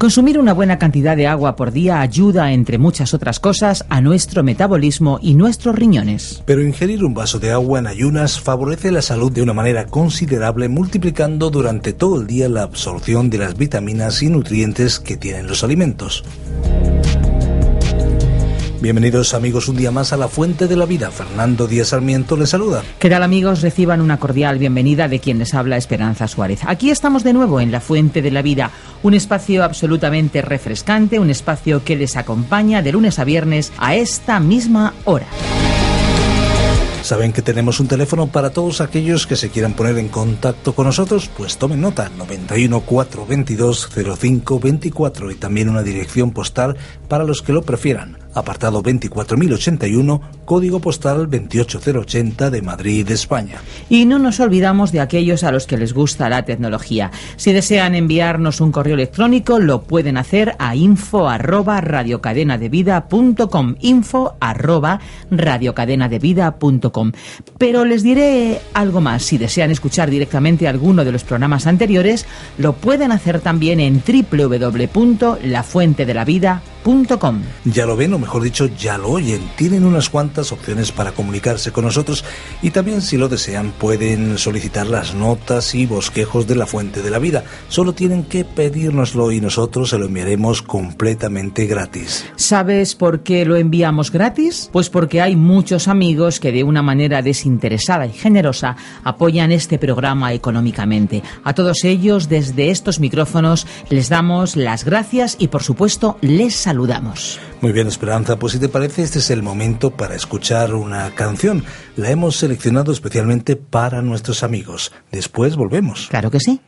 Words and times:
Consumir 0.00 0.38
una 0.38 0.54
buena 0.54 0.78
cantidad 0.78 1.14
de 1.14 1.26
agua 1.26 1.56
por 1.56 1.72
día 1.72 2.00
ayuda, 2.00 2.54
entre 2.54 2.78
muchas 2.78 3.12
otras 3.12 3.38
cosas, 3.38 3.84
a 3.90 4.00
nuestro 4.00 4.42
metabolismo 4.42 5.18
y 5.20 5.34
nuestros 5.34 5.74
riñones. 5.74 6.42
Pero 6.46 6.62
ingerir 6.62 7.04
un 7.04 7.12
vaso 7.12 7.38
de 7.38 7.52
agua 7.52 7.80
en 7.80 7.86
ayunas 7.86 8.40
favorece 8.40 8.92
la 8.92 9.02
salud 9.02 9.30
de 9.30 9.42
una 9.42 9.52
manera 9.52 9.84
considerable, 9.84 10.70
multiplicando 10.70 11.50
durante 11.50 11.92
todo 11.92 12.18
el 12.18 12.26
día 12.26 12.48
la 12.48 12.62
absorción 12.62 13.28
de 13.28 13.36
las 13.36 13.58
vitaminas 13.58 14.22
y 14.22 14.30
nutrientes 14.30 14.98
que 15.00 15.18
tienen 15.18 15.46
los 15.46 15.64
alimentos. 15.64 16.24
Bienvenidos 18.80 19.34
amigos 19.34 19.68
un 19.68 19.76
día 19.76 19.90
más 19.90 20.14
a 20.14 20.16
la 20.16 20.26
Fuente 20.26 20.66
de 20.66 20.74
la 20.74 20.86
Vida. 20.86 21.10
Fernando 21.10 21.66
Díaz 21.66 21.88
Sarmiento 21.88 22.34
les 22.34 22.48
saluda. 22.48 22.82
¿Qué 22.98 23.10
tal 23.10 23.22
amigos? 23.22 23.60
Reciban 23.60 24.00
una 24.00 24.18
cordial 24.18 24.58
bienvenida 24.58 25.06
de 25.06 25.18
quien 25.20 25.38
les 25.38 25.52
habla 25.52 25.76
Esperanza 25.76 26.26
Suárez. 26.26 26.60
Aquí 26.64 26.90
estamos 26.90 27.22
de 27.22 27.34
nuevo 27.34 27.60
en 27.60 27.72
la 27.72 27.82
Fuente 27.82 28.22
de 28.22 28.30
la 28.30 28.40
Vida, 28.40 28.70
un 29.02 29.12
espacio 29.12 29.64
absolutamente 29.64 30.40
refrescante, 30.40 31.18
un 31.18 31.28
espacio 31.28 31.84
que 31.84 31.94
les 31.94 32.16
acompaña 32.16 32.80
de 32.80 32.92
lunes 32.92 33.18
a 33.18 33.24
viernes 33.24 33.70
a 33.76 33.96
esta 33.96 34.40
misma 34.40 34.94
hora. 35.04 35.26
Saben 37.02 37.32
que 37.32 37.42
tenemos 37.42 37.80
un 37.80 37.88
teléfono 37.88 38.28
para 38.28 38.50
todos 38.50 38.80
aquellos 38.80 39.26
que 39.26 39.36
se 39.36 39.50
quieran 39.50 39.74
poner 39.74 39.98
en 39.98 40.08
contacto 40.08 40.74
con 40.74 40.86
nosotros, 40.86 41.30
pues 41.36 41.58
tomen 41.58 41.80
nota, 41.82 42.10
91 42.16 42.80
422 42.80 43.88
0524 43.88 45.30
y 45.30 45.34
también 45.34 45.68
una 45.68 45.82
dirección 45.82 46.30
postal 46.30 46.76
para 47.08 47.24
los 47.24 47.42
que 47.42 47.52
lo 47.52 47.62
prefieran 47.62 48.16
apartado 48.34 48.82
24081, 48.82 50.20
código 50.44 50.80
postal 50.80 51.28
28080 51.30 52.50
de 52.50 52.62
Madrid, 52.62 53.10
España. 53.10 53.58
Y 53.88 54.04
no 54.04 54.18
nos 54.18 54.40
olvidamos 54.40 54.92
de 54.92 55.00
aquellos 55.00 55.44
a 55.44 55.52
los 55.52 55.66
que 55.66 55.76
les 55.76 55.92
gusta 55.92 56.28
la 56.28 56.44
tecnología. 56.44 57.10
Si 57.36 57.52
desean 57.52 57.94
enviarnos 57.94 58.60
un 58.60 58.72
correo 58.72 58.94
electrónico, 58.94 59.58
lo 59.58 59.82
pueden 59.82 60.16
hacer 60.16 60.56
a 60.58 60.76
info 60.76 61.28
arroba 61.28 61.80
info 63.80 64.36
Pero 67.58 67.84
les 67.84 68.02
diré 68.02 68.60
algo 68.74 69.00
más. 69.00 69.22
Si 69.22 69.38
desean 69.38 69.70
escuchar 69.70 70.10
directamente 70.10 70.66
alguno 70.68 71.04
de 71.04 71.12
los 71.12 71.24
programas 71.24 71.66
anteriores, 71.66 72.26
lo 72.58 72.74
pueden 72.74 73.12
hacer 73.12 73.40
también 73.40 73.80
en 73.80 74.02
www.lafuentedelavida.com 74.06 76.69
ya 77.64 77.86
lo 77.86 77.96
ven, 77.96 78.14
o 78.14 78.18
mejor 78.18 78.42
dicho, 78.42 78.66
ya 78.66 78.98
lo 78.98 79.10
oyen. 79.10 79.40
Tienen 79.56 79.84
unas 79.84 80.08
cuantas 80.08 80.52
opciones 80.52 80.92
para 80.92 81.12
comunicarse 81.12 81.72
con 81.72 81.84
nosotros 81.84 82.24
y 82.62 82.70
también, 82.70 83.02
si 83.02 83.16
lo 83.16 83.28
desean, 83.28 83.72
pueden 83.72 84.38
solicitar 84.38 84.86
las 84.86 85.14
notas 85.14 85.74
y 85.74 85.86
bosquejos 85.86 86.46
de 86.46 86.56
la 86.56 86.66
fuente 86.66 87.02
de 87.02 87.10
la 87.10 87.18
vida. 87.18 87.44
Solo 87.68 87.92
tienen 87.92 88.24
que 88.24 88.44
pedírnoslo 88.44 89.30
y 89.32 89.40
nosotros 89.40 89.90
se 89.90 89.98
lo 89.98 90.06
enviaremos 90.06 90.62
completamente 90.62 91.66
gratis. 91.66 92.24
¿Sabes 92.36 92.94
por 92.94 93.22
qué 93.22 93.44
lo 93.44 93.56
enviamos 93.56 94.10
gratis? 94.10 94.70
Pues 94.72 94.90
porque 94.90 95.20
hay 95.20 95.36
muchos 95.36 95.88
amigos 95.88 96.40
que 96.40 96.52
de 96.52 96.64
una 96.64 96.82
manera 96.82 97.22
desinteresada 97.22 98.06
y 98.06 98.12
generosa 98.12 98.76
apoyan 99.04 99.52
este 99.52 99.78
programa 99.78 100.32
económicamente. 100.32 101.22
A 101.44 101.54
todos 101.54 101.84
ellos, 101.84 102.28
desde 102.28 102.70
estos 102.70 103.00
micrófonos, 103.00 103.66
les 103.88 104.08
damos 104.08 104.56
las 104.56 104.84
gracias 104.84 105.36
y, 105.38 105.48
por 105.48 105.62
supuesto, 105.62 106.16
les 106.20 106.66
saludamos. 106.70 107.40
Muy 107.62 107.72
bien, 107.72 107.88
Esperanza, 107.88 108.38
pues 108.38 108.52
si 108.52 108.60
te 108.60 108.68
parece, 108.68 109.02
este 109.02 109.18
es 109.18 109.30
el 109.30 109.42
momento 109.42 109.90
para 109.90 110.14
escuchar 110.14 110.72
una 110.72 111.12
canción. 111.16 111.64
La 111.96 112.10
hemos 112.10 112.36
seleccionado 112.36 112.92
especialmente 112.92 113.56
para 113.56 114.02
nuestros 114.02 114.44
amigos. 114.44 114.92
Después 115.10 115.56
volvemos. 115.56 116.06
Claro 116.08 116.30
que 116.30 116.38
sí. 116.38 116.60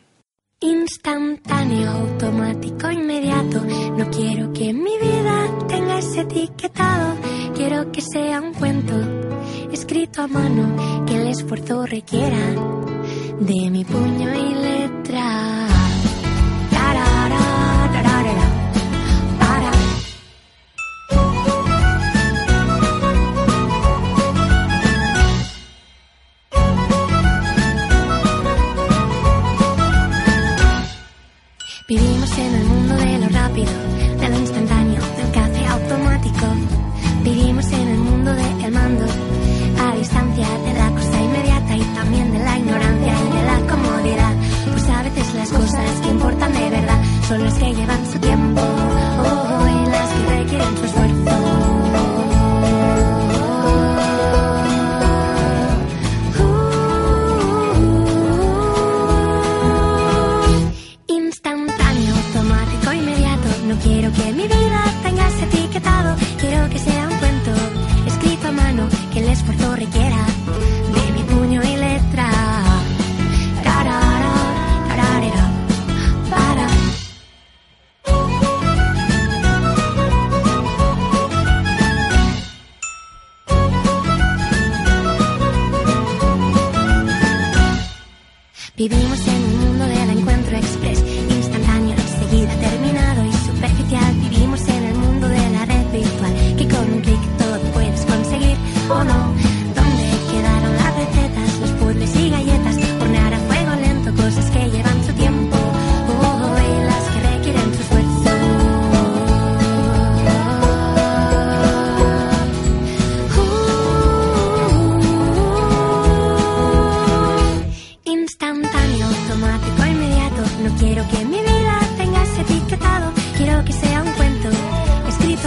Instantáneo, 0.61 1.89
automático, 1.89 2.91
inmediato. 2.91 3.65
No 3.97 4.11
quiero 4.11 4.53
que 4.53 4.73
mi 4.73 4.99
vida 4.99 5.37
tenga 5.69 5.99
ese 5.99 6.23
etiquetado. 6.23 7.15
Quiero 7.55 7.93
que 7.93 8.01
sea 8.01 8.41
un 8.41 8.53
cuento 8.55 8.95
escrito 9.73 10.23
a 10.23 10.27
mano 10.27 11.05
que 11.07 11.15
el 11.15 11.29
esfuerzo 11.29 11.87
requiera 11.87 12.45
de 13.39 13.71
mi 13.71 13.85
puño 13.85 14.35
y 14.35 14.42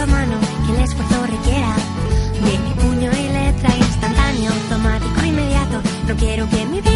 que 0.06 0.72
el 0.72 0.82
esfuerzo 0.82 1.26
requiera 1.26 1.74
de 2.44 2.58
mi 2.58 2.70
puño 2.74 3.10
y 3.12 3.28
letra. 3.28 3.76
Instantáneo, 3.76 4.52
automático, 4.52 5.24
inmediato. 5.24 5.82
No 6.06 6.16
quiero 6.16 6.48
que 6.48 6.64
mi 6.66 6.80
vida 6.80 6.95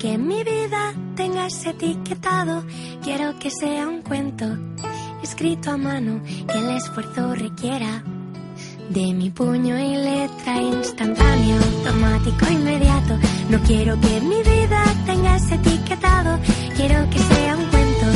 que 0.00 0.16
mi 0.16 0.42
vida 0.42 0.94
tenga 1.14 1.46
ese 1.46 1.70
etiquetado, 1.70 2.64
quiero 3.02 3.38
que 3.38 3.50
sea 3.50 3.86
un 3.86 4.00
cuento 4.00 4.46
escrito 5.22 5.72
a 5.72 5.76
mano 5.76 6.22
que 6.24 6.58
el 6.58 6.70
esfuerzo 6.70 7.34
requiera. 7.34 8.02
De 8.88 9.12
mi 9.12 9.28
puño 9.28 9.78
y 9.78 9.96
letra 9.96 10.56
instantáneo, 10.56 11.56
automático, 11.56 12.50
inmediato. 12.50 13.18
No 13.50 13.58
quiero 13.60 14.00
que 14.00 14.20
mi 14.22 14.42
vida 14.42 14.82
tenga 15.04 15.36
ese 15.36 15.56
etiquetado, 15.56 16.40
quiero 16.76 17.08
que 17.10 17.18
sea 17.18 17.56
un 17.56 17.66
cuento 17.66 18.06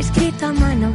escrito 0.00 0.46
a 0.46 0.52
mano 0.52 0.92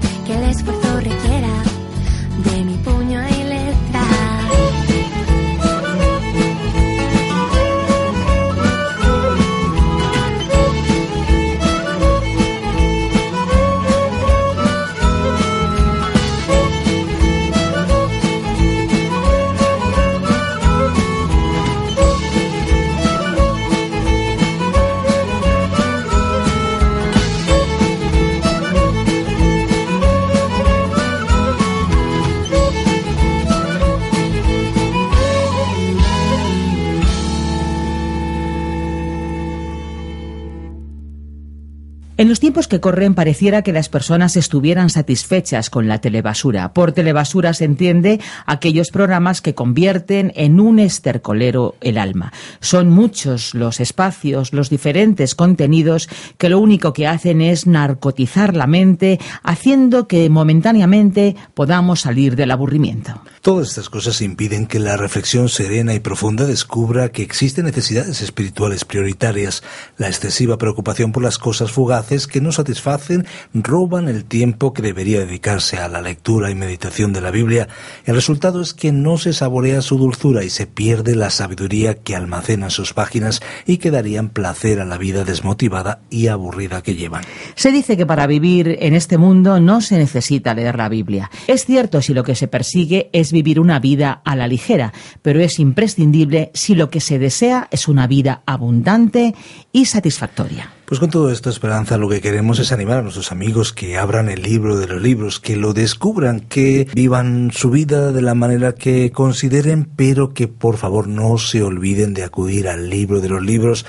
tiempos 42.58 42.68
que 42.70 42.80
corren 42.80 43.14
pareciera 43.14 43.62
que 43.62 43.72
las 43.72 43.88
personas 43.88 44.36
estuvieran 44.36 44.90
satisfechas 44.90 45.70
con 45.70 45.88
la 45.88 46.02
telebasura. 46.02 46.74
Por 46.74 46.92
telebasura 46.92 47.54
se 47.54 47.66
entiende 47.66 48.20
aquellos 48.48 48.90
programas 48.90 49.42
que 49.44 49.54
convierten 49.54 50.34
en 50.36 50.60
un 50.60 50.80
estercolero 50.80 51.76
el 51.82 52.00
alma. 52.00 52.34
Son 52.60 52.90
muchos 52.90 53.54
los 53.54 53.80
espacios, 53.80 54.54
los 54.54 54.72
diferentes 54.72 55.36
contenidos 55.36 56.10
que 56.40 56.50
lo 56.50 56.58
único 56.58 56.94
que 56.94 57.06
hacen 57.06 57.42
es 57.42 57.68
narcotizar 57.68 58.56
la 58.56 58.66
mente, 58.66 59.20
haciendo 59.44 60.08
que 60.08 60.28
momentáneamente 60.28 61.36
podamos 61.54 62.02
salir 62.02 62.36
del 62.36 62.50
aburrimiento. 62.50 63.22
Todas 63.48 63.70
estas 63.70 63.90
cosas 63.90 64.22
impiden 64.22 64.68
que 64.68 64.78
la 64.78 64.98
reflexión 64.98 65.48
serena 65.48 65.94
y 65.94 66.02
profunda 66.02 66.46
descubra 66.46 67.14
que 67.14 67.24
existen 67.24 67.64
necesidades 67.64 68.22
espirituales 68.22 68.84
prioritarias. 68.84 69.64
La 69.96 70.08
excesiva 70.08 70.58
preocupación 70.58 71.14
por 71.14 71.24
las 71.24 71.38
cosas 71.38 71.72
fugaces 71.72 72.28
que 72.28 72.42
no 72.42 72.52
satisfacen 72.52 73.26
roban 73.54 74.10
el 74.10 74.26
tiempo 74.26 74.74
que 74.74 74.82
debería 74.82 75.22
dedicarse 75.22 75.78
a 75.78 75.88
la 75.88 76.02
lectura 76.02 76.52
y 76.52 76.56
meditación 76.56 77.14
de 77.14 77.22
la 77.22 77.32
Biblia. 77.32 77.70
El 78.04 78.16
resultado 78.16 78.60
es 78.62 78.74
que 78.74 78.92
no 78.92 79.18
se 79.18 79.32
saborea 79.32 79.82
su 79.82 79.98
dulzura 79.98 80.44
y 80.44 80.50
se 80.50 80.68
pierde 80.68 81.16
la 81.16 81.30
sabiduría 81.30 81.96
que 81.96 82.18
almacena 82.18 82.70
sus 82.70 82.92
páginas 82.92 83.40
y 83.66 83.78
que 83.78 83.92
darían 83.92 84.28
placer 84.28 84.82
a 84.82 84.86
la 84.86 84.98
vida 84.98 85.24
desmotivada 85.24 86.02
y 86.10 86.28
aburrida 86.28 86.84
que 86.84 86.96
llevan. 86.96 87.24
Se 87.56 87.72
dice 87.72 87.96
que 87.96 88.06
para 88.06 88.28
vivir 88.28 88.76
en 88.82 88.94
este 88.94 89.18
mundo 89.18 89.62
no 89.62 89.80
se 89.80 89.98
necesita 89.98 90.54
leer 90.54 90.76
la 90.76 90.90
Biblia. 90.90 91.32
Es 91.48 91.64
cierto 91.64 92.02
si 92.02 92.14
lo 92.14 92.26
que 92.26 92.36
se 92.36 92.50
persigue 92.50 93.10
es 93.14 93.32
vivir 93.38 93.60
una 93.60 93.80
vida 93.80 94.22
a 94.26 94.36
la 94.36 94.48
ligera, 94.48 94.94
pero 95.22 95.40
es 95.42 95.60
imprescindible 95.60 96.50
si 96.54 96.74
lo 96.74 96.90
que 96.90 97.02
se 97.02 97.20
desea 97.20 97.68
es 97.70 97.88
una 97.88 98.08
vida 98.08 98.42
abundante 98.48 99.36
y 99.72 99.86
satisfactoria. 99.86 100.72
Pues 100.86 101.00
con 101.00 101.10
todo 101.10 101.32
esto, 101.32 101.50
Esperanza, 101.50 101.98
lo 101.98 102.08
que 102.08 102.22
queremos 102.22 102.60
es 102.60 102.72
animar 102.72 103.00
a 103.00 103.02
nuestros 103.02 103.34
amigos 103.34 103.74
que 103.74 103.98
abran 103.98 104.30
el 104.30 104.42
libro 104.42 104.78
de 104.78 104.88
los 104.88 105.02
libros, 105.02 105.40
que 105.40 105.58
lo 105.58 105.74
descubran, 105.74 106.40
que 106.40 106.88
vivan 106.94 107.52
su 107.54 107.70
vida 107.70 108.14
de 108.14 108.22
la 108.22 108.34
manera 108.34 108.74
que 108.74 109.12
consideren, 109.12 109.90
pero 109.96 110.34
que 110.34 110.48
por 110.48 110.78
favor 110.78 111.08
no 111.08 111.38
se 111.38 111.62
olviden 111.62 112.14
de 112.14 112.24
acudir 112.24 112.70
al 112.70 112.90
libro 112.90 113.20
de 113.20 113.30
los 113.30 113.44
libros 113.44 113.86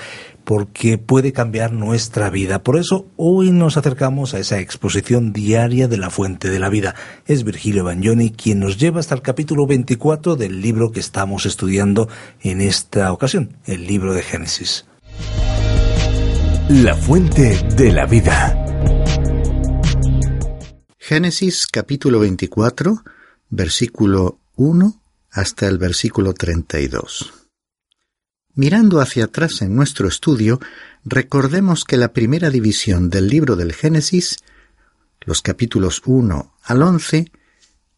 porque 0.49 0.97
puede 0.97 1.31
cambiar 1.31 1.73
nuestra 1.73 2.31
vida. 2.31 2.63
Por 2.63 2.79
eso 2.79 3.05
hoy 3.17 3.51
nos 3.51 3.77
acercamos 3.77 4.33
a 4.33 4.39
esa 4.39 4.59
exposición 4.59 5.31
diaria 5.31 5.87
de 5.87 5.97
la 5.97 6.09
fuente 6.09 6.49
de 6.49 6.57
la 6.57 6.69
vida. 6.69 6.95
Es 7.27 7.43
Virgilio 7.43 7.83
Bagnoni 7.83 8.31
quien 8.31 8.59
nos 8.59 8.79
lleva 8.79 8.99
hasta 8.99 9.13
el 9.13 9.21
capítulo 9.21 9.67
24 9.67 10.35
del 10.37 10.59
libro 10.59 10.91
que 10.91 11.01
estamos 11.01 11.45
estudiando 11.45 12.09
en 12.41 12.61
esta 12.61 13.13
ocasión, 13.13 13.57
el 13.65 13.85
libro 13.85 14.15
de 14.15 14.23
Génesis. 14.23 14.87
La 16.67 16.95
fuente 16.95 17.63
de 17.75 17.91
la 17.91 18.07
vida. 18.07 18.65
Génesis 20.97 21.67
capítulo 21.67 22.21
24, 22.21 23.03
versículo 23.49 24.39
1 24.55 24.99
hasta 25.29 25.67
el 25.67 25.77
versículo 25.77 26.33
32. 26.33 27.38
Mirando 28.59 28.99
hacia 28.99 29.23
atrás 29.23 29.61
en 29.61 29.73
nuestro 29.73 30.09
estudio, 30.09 30.59
recordemos 31.05 31.85
que 31.85 31.95
la 31.95 32.11
primera 32.11 32.49
división 32.49 33.09
del 33.09 33.29
libro 33.29 33.55
del 33.55 33.71
Génesis, 33.71 34.39
los 35.21 35.41
capítulos 35.41 36.01
1 36.05 36.57
al 36.63 36.83
11, 36.83 37.31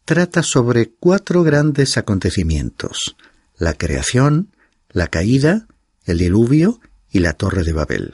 trata 0.04 0.44
sobre 0.44 0.92
cuatro 0.92 1.42
grandes 1.42 1.96
acontecimientos, 1.96 3.16
la 3.56 3.74
creación, 3.74 4.54
la 4.92 5.08
caída, 5.08 5.66
el 6.04 6.18
diluvio 6.18 6.78
y 7.10 7.18
la 7.18 7.32
torre 7.32 7.64
de 7.64 7.72
Babel. 7.72 8.12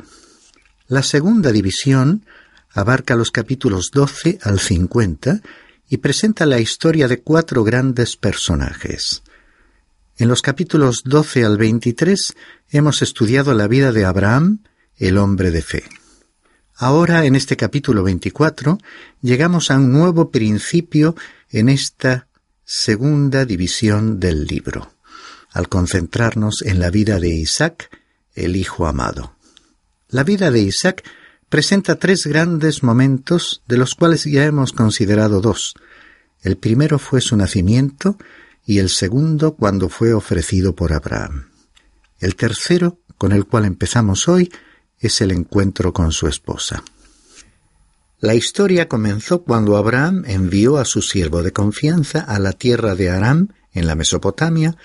La 0.87 1.03
segunda 1.03 1.53
división 1.53 2.25
abarca 2.71 3.15
los 3.15 3.31
capítulos 3.31 3.91
12 3.93 4.39
al 4.43 4.59
50 4.59 5.43
y 5.91 5.99
presenta 5.99 6.47
la 6.47 6.61
historia 6.61 7.09
de 7.09 7.21
cuatro 7.21 7.63
grandes 7.63 8.17
personajes. 8.17 9.23
En 10.19 10.27
los 10.27 10.43
capítulos 10.43 11.03
12 11.05 11.45
al 11.45 11.59
23 11.59 12.35
hemos 12.71 13.03
estudiado 13.03 13.55
la 13.55 13.69
vida 13.69 13.93
de 13.93 14.05
Abraham, 14.05 14.65
el 14.97 15.17
hombre 15.17 15.53
de 15.53 15.63
fe. 15.63 15.85
Ahora, 16.75 17.25
en 17.25 17.37
este 17.37 17.57
capítulo 17.57 18.03
24, 18.03 18.79
llegamos 19.23 19.71
a 19.71 19.77
un 19.77 19.93
nuevo 19.93 20.33
principio 20.33 21.15
en 21.51 21.69
esta 21.69 22.27
segunda 22.65 23.45
división 23.45 24.19
del 24.19 24.47
libro, 24.47 24.93
al 25.53 25.69
concentrarnos 25.69 26.63
en 26.63 26.81
la 26.81 26.91
vida 26.91 27.21
de 27.21 27.29
Isaac, 27.29 27.89
el 28.35 28.57
hijo 28.57 28.89
amado. 28.89 29.37
La 30.09 30.25
vida 30.25 30.51
de 30.51 30.59
Isaac 30.59 31.05
presenta 31.49 31.95
tres 31.95 32.27
grandes 32.27 32.83
momentos 32.83 33.63
de 33.69 33.77
los 33.77 33.95
cuales 33.95 34.25
ya 34.25 34.45
hemos 34.47 34.73
considerado 34.73 35.41
dos. 35.41 35.75
El 36.43 36.57
primero 36.57 36.99
fue 36.99 37.21
su 37.21 37.37
nacimiento 37.37 38.19
y 38.69 38.81
el 38.81 38.91
segundo 38.91 39.57
cuando 39.57 39.89
fue 39.89 40.13
ofrecido 40.13 40.75
por 40.75 40.93
Abraham. 40.93 41.49
El 42.21 42.37
tercero, 42.37 42.99
con 43.17 43.33
el 43.33 43.47
cual 43.47 43.65
empezamos 43.65 44.29
hoy, 44.29 44.53
es 44.99 45.23
el 45.23 45.31
encuentro 45.31 45.95
con 45.95 46.13
su 46.13 46.29
esposa. 46.29 46.85
La 48.21 48.35
historia 48.35 48.87
comenzó 48.87 49.43
cuando 49.43 49.79
Abraham 49.79 50.25
envió 50.27 50.77
a 50.77 50.85
su 50.85 51.01
siervo 51.01 51.43
de 51.43 51.51
confianza 51.51 52.21
a 52.21 52.39
la 52.39 52.53
tierra 52.53 52.95
de 52.95 53.09
Aram, 53.09 53.49
en 53.73 53.87
la 53.87 53.95
Mesopotamia, 53.95 54.77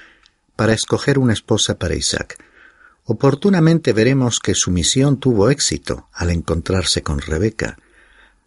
para 0.56 0.72
escoger 0.72 1.20
una 1.20 1.34
esposa 1.34 1.78
para 1.78 1.94
Isaac. 1.94 2.42
Oportunamente 3.04 3.92
veremos 3.92 4.40
que 4.40 4.56
su 4.56 4.72
misión 4.72 5.20
tuvo 5.20 5.50
éxito 5.50 6.08
al 6.14 6.30
encontrarse 6.30 7.04
con 7.04 7.20
Rebeca. 7.20 7.78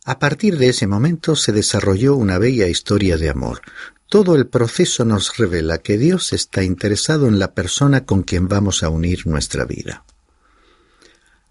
A 0.06 0.18
partir 0.18 0.56
de 0.56 0.70
ese 0.70 0.86
momento 0.86 1.36
se 1.36 1.52
desarrolló 1.52 2.16
una 2.16 2.38
bella 2.38 2.68
historia 2.68 3.18
de 3.18 3.28
amor. 3.28 3.60
Todo 4.08 4.36
el 4.36 4.46
proceso 4.46 5.04
nos 5.04 5.36
revela 5.36 5.78
que 5.78 5.98
Dios 5.98 6.32
está 6.32 6.62
interesado 6.62 7.26
en 7.26 7.40
la 7.40 7.54
persona 7.54 8.04
con 8.04 8.22
quien 8.22 8.46
vamos 8.46 8.82
a 8.84 8.88
unir 8.88 9.26
nuestra 9.26 9.64
vida. 9.64 10.04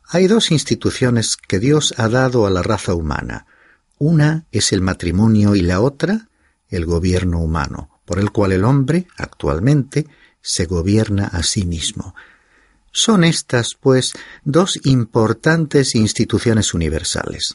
Hay 0.07 0.27
dos 0.27 0.51
instituciones 0.51 1.35
que 1.35 1.59
Dios 1.59 1.93
ha 1.97 2.07
dado 2.07 2.45
a 2.45 2.49
la 2.49 2.63
raza 2.63 2.93
humana. 2.93 3.45
Una 3.97 4.45
es 4.51 4.71
el 4.71 4.81
matrimonio 4.81 5.55
y 5.55 5.61
la 5.61 5.81
otra 5.81 6.29
el 6.69 6.85
gobierno 6.85 7.39
humano, 7.41 7.99
por 8.05 8.19
el 8.19 8.31
cual 8.31 8.51
el 8.51 8.63
hombre, 8.63 9.07
actualmente, 9.17 10.07
se 10.41 10.65
gobierna 10.65 11.27
a 11.27 11.43
sí 11.43 11.65
mismo. 11.65 12.15
Son 12.91 13.23
estas, 13.23 13.75
pues, 13.75 14.13
dos 14.43 14.79
importantes 14.85 15.95
instituciones 15.95 16.73
universales. 16.73 17.53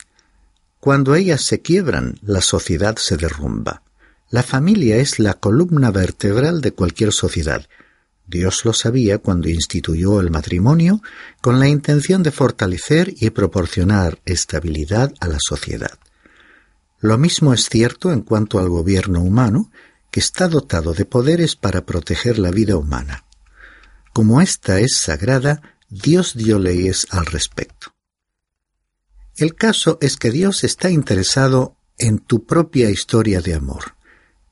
Cuando 0.81 1.15
ellas 1.15 1.43
se 1.43 1.61
quiebran, 1.61 2.19
la 2.23 2.41
sociedad 2.41 2.97
se 2.97 3.17
derrumba. 3.17 3.83
La 4.31 4.45
familia 4.45 4.99
es 4.99 5.19
la 5.19 5.35
columna 5.35 5.91
vertebral 5.91 6.61
de 6.61 6.71
cualquier 6.71 7.13
sociedad. 7.13 7.67
Dios 8.29 8.65
lo 8.65 8.73
sabía 8.73 9.19
cuando 9.19 9.49
instituyó 9.49 10.21
el 10.21 10.31
matrimonio 10.31 11.03
con 11.41 11.59
la 11.59 11.67
intención 11.67 12.23
de 12.23 12.31
fortalecer 12.31 13.13
y 13.17 13.31
proporcionar 13.31 14.21
estabilidad 14.25 15.13
a 15.19 15.27
la 15.27 15.39
sociedad. 15.41 15.99
Lo 17.01 17.19
mismo 17.19 17.53
es 17.53 17.69
cierto 17.69 18.13
en 18.13 18.21
cuanto 18.21 18.61
al 18.61 18.69
gobierno 18.69 19.21
humano, 19.21 19.73
que 20.13 20.21
está 20.21 20.47
dotado 20.47 20.93
de 20.95 21.07
poderes 21.07 21.57
para 21.57 21.85
proteger 21.85 22.39
la 22.39 22.53
vida 22.53 22.77
humana. 22.77 23.25
Como 24.13 24.41
ésta 24.41 24.79
es 24.79 24.97
sagrada, 24.97 25.77
Dios 25.89 26.35
dio 26.37 26.61
leyes 26.61 27.09
al 27.11 27.27
respecto. 27.27 27.95
El 29.37 29.57
caso 29.57 29.99
es 30.01 30.17
que 30.17 30.31
Dios 30.31 30.63
está 30.63 30.89
interesado 30.89 31.75
en 31.99 32.19
tu 32.19 32.45
propia 32.45 32.91
historia 32.91 33.41
de 33.41 33.55
amor, 33.55 33.95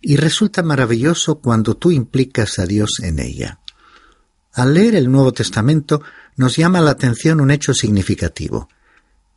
y 0.01 0.17
resulta 0.17 0.63
maravilloso 0.63 1.41
cuando 1.41 1.77
tú 1.77 1.91
implicas 1.91 2.59
a 2.59 2.67
Dios 2.67 3.01
en 3.03 3.19
ella. 3.19 3.61
Al 4.53 4.75
leer 4.75 4.95
el 4.95 5.11
Nuevo 5.11 5.33
Testamento 5.33 6.03
nos 6.37 6.57
llama 6.57 6.81
la 6.81 6.93
atención 6.93 7.41
un 7.41 7.51
hecho 7.51 7.75
significativo, 7.75 8.69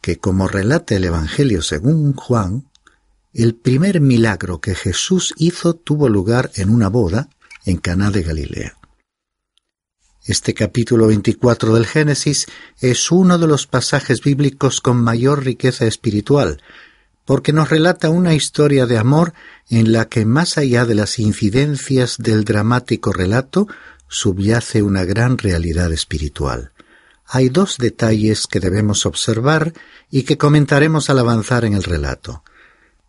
que 0.01 0.18
como 0.18 0.48
relata 0.48 0.96
el 0.96 1.06
Evangelio 1.06 1.62
según 1.62 2.13
Juan, 2.13 2.70
el 3.34 3.56
primer 3.56 4.01
milagro 4.01 4.60
que 4.60 4.75
Jesús 4.75 5.34
hizo 5.38 5.74
tuvo 5.74 6.10
lugar 6.10 6.51
en 6.56 6.70
una 6.70 6.89
boda 6.89 7.30
en 7.65 7.77
Caná 7.77 8.12
de 8.12 8.24
Galilea. 8.24 8.77
Este 10.25 10.53
capítulo 10.53 11.08
24 11.08 11.74
del 11.74 11.88
Génesis 11.88 12.48
es 12.80 13.12
uno 13.12 13.39
de 13.39 13.48
los 13.48 13.65
pasajes 13.68 14.22
bíblicos 14.22 14.80
con 14.80 15.01
mayor 15.03 15.44
riqueza 15.44 15.86
espiritual, 15.86 16.62
porque 17.25 17.54
nos 17.54 17.70
relata 17.70 18.10
una 18.10 18.34
historia 18.34 18.86
de 18.86 18.98
amor 18.98 19.34
en 19.70 19.92
la 19.92 20.08
que 20.10 20.25
más 20.25 20.58
allá 20.58 20.86
de 20.86 20.96
las 20.96 21.20
incidencias 21.20 22.18
del 22.18 22.44
dramático 22.44 23.13
relato 23.13 23.68
subyace 24.08 24.84
una 24.84 25.06
gran 25.06 25.38
realidad 25.38 25.94
espiritual. 25.94 26.72
Hay 27.25 27.48
dos 27.50 27.78
detalles 27.78 28.46
que 28.48 28.60
debemos 28.60 29.06
observar 29.06 29.74
y 30.10 30.24
que 30.24 30.38
comentaremos 30.38 31.10
al 31.10 31.20
avanzar 31.20 31.63
en 31.63 31.74
el 31.74 31.84
relato. 31.84 32.44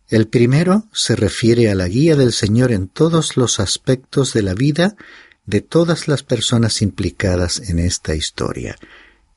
El 0.07 0.27
primero 0.27 0.85
se 0.93 1.15
refiere 1.15 1.69
a 1.69 1.75
la 1.75 1.87
guía 1.87 2.15
del 2.15 2.31
Señor 2.31 2.71
en 2.71 2.87
todos 2.87 3.35
los 3.35 3.59
aspectos 3.59 4.31
de 4.33 4.43
la 4.43 4.53
vida 4.53 4.95
de 5.45 5.61
todas 5.61 6.07
las 6.07 6.23
personas 6.23 6.81
implicadas 6.81 7.59
en 7.69 7.79
esta 7.79 8.15
historia. 8.15 8.77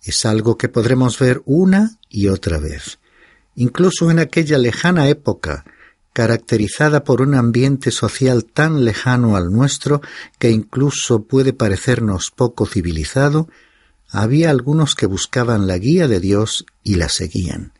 Es 0.03 0.25
algo 0.25 0.57
que 0.57 0.69
podremos 0.69 1.19
ver 1.19 1.43
una 1.47 1.99
y 2.09 2.29
otra 2.29 2.59
vez. 2.59 2.99
Incluso 3.57 4.11
en 4.11 4.19
aquella 4.19 4.59
lejana 4.59 5.09
época, 5.09 5.65
caracterizada 6.13 7.05
por 7.05 7.21
un 7.21 7.35
ambiente 7.35 7.91
social 7.91 8.45
tan 8.45 8.85
lejano 8.85 9.37
al 9.37 9.51
nuestro 9.51 10.01
que 10.39 10.51
incluso 10.51 11.25
puede 11.25 11.53
parecernos 11.53 12.31
poco 12.31 12.67
civilizado, 12.67 13.49
había 14.09 14.51
algunos 14.51 14.95
que 14.95 15.07
buscaban 15.07 15.67
la 15.67 15.79
guía 15.79 16.07
de 16.07 16.21
Dios 16.21 16.65
y 16.83 16.95
la 16.95 17.09
seguían. 17.09 17.73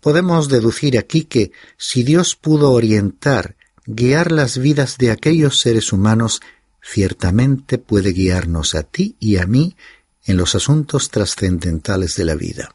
Podemos 0.00 0.48
deducir 0.48 0.98
aquí 0.98 1.24
que 1.24 1.52
si 1.76 2.02
Dios 2.02 2.34
pudo 2.34 2.72
orientar, 2.72 3.56
guiar 3.86 4.32
las 4.32 4.58
vidas 4.58 4.96
de 4.98 5.10
aquellos 5.10 5.60
seres 5.60 5.92
humanos, 5.92 6.40
ciertamente 6.82 7.78
puede 7.78 8.12
guiarnos 8.12 8.74
a 8.74 8.82
ti 8.82 9.16
y 9.20 9.36
a 9.36 9.46
mí 9.46 9.76
en 10.24 10.36
los 10.36 10.54
asuntos 10.54 11.10
trascendentales 11.10 12.16
de 12.16 12.24
la 12.24 12.34
vida. 12.34 12.74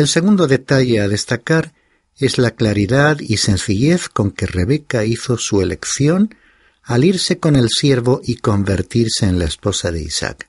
El 0.00 0.08
segundo 0.08 0.46
detalle 0.46 0.98
a 1.02 1.08
destacar 1.08 1.74
es 2.16 2.38
la 2.38 2.52
claridad 2.52 3.18
y 3.20 3.36
sencillez 3.36 4.08
con 4.08 4.30
que 4.30 4.46
Rebeca 4.46 5.04
hizo 5.04 5.36
su 5.36 5.60
elección 5.60 6.34
al 6.82 7.04
irse 7.04 7.38
con 7.38 7.54
el 7.54 7.68
siervo 7.68 8.22
y 8.24 8.36
convertirse 8.36 9.26
en 9.26 9.38
la 9.38 9.44
esposa 9.44 9.92
de 9.92 10.00
Isaac. 10.00 10.48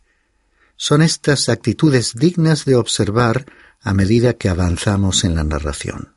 Son 0.77 1.01
estas 1.01 1.49
actitudes 1.49 2.13
dignas 2.15 2.63
de 2.63 2.75
observar 2.75 3.45
a 3.81 3.93
medida 3.93 4.35
que 4.35 4.47
avanzamos 4.47 5.25
en 5.25 5.35
la 5.35 5.43
narración. 5.43 6.13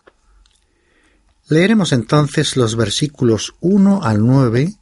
Leeremos 1.49 1.91
entonces 1.91 2.57
los 2.57 2.77
versículos 2.77 3.57
1 3.59 4.05
al 4.05 4.25
9 4.25 4.77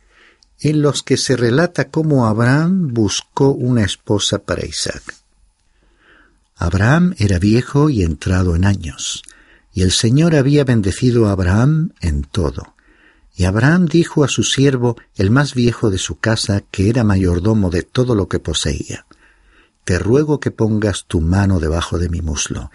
en 0.61 0.83
los 0.83 1.03
que 1.03 1.17
se 1.17 1.39
relata 1.39 1.89
cómo 1.89 2.27
Abraham 2.27 2.89
buscó 2.93 3.49
una 3.49 3.83
esposa 3.83 4.41
para 4.41 4.67
Isaac. 4.67 5.22
Abraham 6.57 7.15
era 7.19 7.39
viejo 7.39 7.91
y 7.91 8.03
entrado 8.03 8.55
en 8.55 8.65
años, 8.65 9.23
y 9.73 9.83
el 9.83 9.91
Señor 9.91 10.35
había 10.35 10.65
bendecido 10.65 11.27
a 11.27 11.33
Abraham 11.33 11.93
en 12.01 12.23
todo. 12.23 12.75
Y 13.35 13.45
Abraham 13.45 13.87
dijo 13.87 14.25
a 14.25 14.29
su 14.29 14.43
siervo, 14.43 14.97
el 15.17 15.31
más 15.31 15.55
viejo 15.55 15.91
de 15.91 15.99
su 15.99 16.19
casa, 16.19 16.63
que 16.71 16.89
era 16.89 17.03
mayordomo 17.03 17.71
de 17.71 17.83
todo 17.83 18.15
lo 18.15 18.29
que 18.29 18.39
poseía, 18.39 19.07
te 19.85 19.99
ruego 19.99 20.39
que 20.39 20.51
pongas 20.51 21.07
tu 21.07 21.21
mano 21.21 21.59
debajo 21.59 21.99
de 21.99 22.09
mi 22.09 22.21
muslo, 22.21 22.71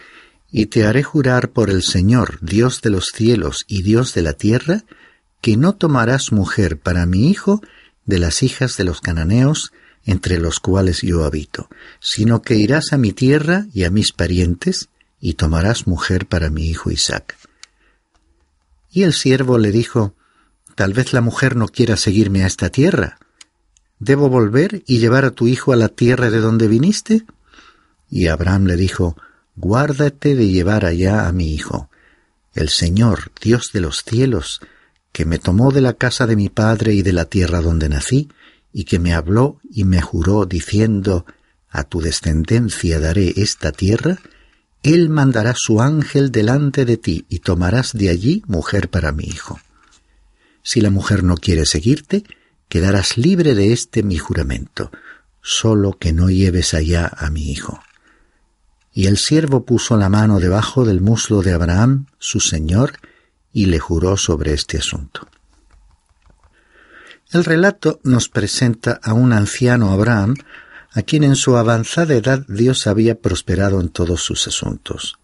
y 0.52 0.68
te 0.68 0.86
haré 0.86 1.04
jurar 1.04 1.52
por 1.52 1.70
el 1.70 1.84
Señor, 1.84 2.40
Dios 2.42 2.82
de 2.82 2.90
los 2.90 3.06
cielos 3.14 3.66
y 3.68 3.84
Dios 3.84 4.14
de 4.14 4.22
la 4.24 4.34
tierra, 4.34 4.84
que 5.42 5.58
no 5.58 5.76
tomarás 5.76 6.32
mujer 6.32 6.80
para 6.80 7.06
mi 7.06 7.30
hijo 7.30 7.62
de 8.06 8.20
las 8.20 8.42
hijas 8.44 8.78
de 8.78 8.86
los 8.86 9.02
cananeos, 9.02 9.72
entre 10.08 10.40
los 10.40 10.60
cuales 10.60 11.04
yo 11.04 11.24
habito, 11.24 11.70
sino 12.00 12.42
que 12.42 12.56
irás 12.56 12.94
a 12.94 12.98
mi 12.98 13.14
tierra 13.14 13.68
y 13.72 13.84
a 13.84 13.92
mis 13.92 14.12
parientes, 14.12 14.90
y 15.20 15.36
tomarás 15.36 15.86
mujer 15.86 16.26
para 16.26 16.50
mi 16.50 16.68
hijo 16.68 16.90
Isaac. 16.90 17.38
Y 18.92 19.04
el 19.04 19.14
siervo 19.14 19.60
le 19.60 19.72
dijo, 19.72 20.16
Tal 20.74 20.94
vez 20.94 21.14
la 21.14 21.22
mujer 21.22 21.56
no 21.56 21.68
quiera 21.68 21.98
seguirme 21.98 22.44
a 22.44 22.48
esta 22.48 22.70
tierra, 22.70 23.20
¿Debo 24.00 24.30
volver 24.30 24.84
y 24.86 25.00
llevar 25.00 25.26
a 25.26 25.32
tu 25.32 25.48
hijo 25.48 25.74
a 25.74 25.76
la 25.76 25.90
tierra 25.90 26.30
de 26.30 26.40
donde 26.40 26.68
viniste? 26.68 27.26
Y 28.10 28.28
Abraham 28.28 28.66
le 28.66 28.76
dijo, 28.76 29.18
Guárdate 29.56 30.36
de 30.36 30.48
llevar 30.50 30.86
allá 30.86 31.28
a 31.28 31.32
mi 31.32 31.54
hijo. 31.54 31.90
El 32.54 32.70
Señor, 32.70 33.32
Dios 33.42 33.72
de 33.74 33.82
los 33.82 34.04
cielos, 34.04 34.62
que 35.12 35.26
me 35.26 35.40
tomó 35.40 35.72
de 35.72 35.82
la 35.82 35.94
casa 35.94 36.28
de 36.28 36.36
mi 36.36 36.50
padre 36.50 36.94
y 36.94 37.02
de 37.02 37.12
la 37.12 37.26
tierra 37.26 37.62
donde 37.62 37.90
nací, 37.90 38.30
y 38.78 38.84
que 38.84 39.00
me 39.00 39.16
habló 39.16 39.60
y 39.68 39.86
me 39.86 40.02
juró 40.02 40.46
diciendo, 40.46 41.26
A 41.68 41.84
tu 41.84 42.00
descendencia 42.00 43.00
daré 43.00 43.34
esta 43.38 43.72
tierra, 43.72 44.20
él 44.84 45.10
mandará 45.10 45.56
su 45.58 45.82
ángel 45.82 46.32
delante 46.32 46.86
de 46.86 46.98
ti 46.98 47.26
y 47.28 47.40
tomarás 47.40 47.94
de 47.94 48.10
allí 48.10 48.44
mujer 48.46 48.92
para 48.92 49.12
mi 49.12 49.24
hijo. 49.24 49.60
Si 50.62 50.80
la 50.80 50.92
mujer 50.92 51.24
no 51.24 51.38
quiere 51.38 51.66
seguirte, 51.66 52.24
quedarás 52.70 53.18
libre 53.18 53.56
de 53.56 53.74
este 53.74 54.04
mi 54.04 54.20
juramento, 54.20 54.92
solo 55.42 55.98
que 55.98 56.14
no 56.14 56.30
lleves 56.30 56.76
allá 56.76 57.12
a 57.18 57.32
mi 57.32 57.50
hijo. 57.50 57.82
Y 58.94 59.08
el 59.08 59.18
siervo 59.18 59.66
puso 59.66 59.98
la 59.98 60.10
mano 60.10 60.40
debajo 60.40 60.86
del 60.86 61.02
muslo 61.02 61.42
de 61.42 61.54
Abraham, 61.54 62.06
su 62.20 62.40
señor, 62.40 63.00
y 63.52 63.66
le 63.66 63.80
juró 63.80 64.18
sobre 64.18 64.54
este 64.54 64.78
asunto. 64.78 65.28
El 67.32 67.44
relato 67.44 68.00
nos 68.04 68.30
presenta 68.30 69.00
a 69.04 69.14
un 69.14 69.34
anciano 69.34 69.92
Abraham, 69.92 70.36
a 70.92 71.02
quien 71.02 71.26
en 71.26 71.36
su 71.36 71.58
avanzada 71.58 72.16
edad 72.16 72.46
Dios 72.48 72.88
había 72.88 73.20
prosperado 73.20 73.82
en 73.82 73.90
todos 73.90 74.24
sus 74.24 74.48
asuntos. 74.48 75.20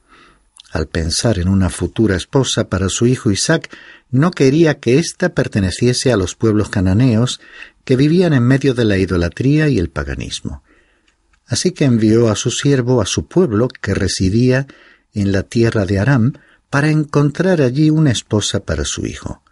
Al 0.71 0.87
pensar 0.87 1.39
en 1.39 1.47
una 1.47 1.69
futura 1.69 2.15
esposa 2.15 2.67
para 2.67 2.89
su 2.89 3.05
hijo 3.05 3.31
Isaac, 3.31 3.69
no 4.09 4.31
quería 4.31 4.79
que 4.79 4.97
ésta 4.97 5.29
perteneciese 5.29 6.11
a 6.11 6.17
los 6.17 6.35
pueblos 6.35 6.69
cananeos 6.69 7.39
que 7.85 7.95
vivían 7.95 8.33
en 8.33 8.43
medio 8.43 8.73
de 8.73 8.83
la 8.83 8.97
idolatría 8.97 9.69
y 9.69 9.77
el 9.77 9.89
paganismo. 9.89 10.63
Así 11.45 11.71
que 11.71 11.85
envió 11.85 12.29
a 12.29 12.35
su 12.35 12.51
siervo 12.51 13.01
a 13.01 13.05
su 13.05 13.27
pueblo, 13.27 13.67
que 13.67 13.93
residía 13.93 14.67
en 15.13 15.31
la 15.31 15.43
tierra 15.43 15.85
de 15.85 15.99
Aram, 15.99 16.33
para 16.69 16.89
encontrar 16.89 17.61
allí 17.61 17.91
una 17.91 18.11
esposa 18.11 18.61
para 18.61 18.83
su 18.83 19.05
hijo. 19.05 19.42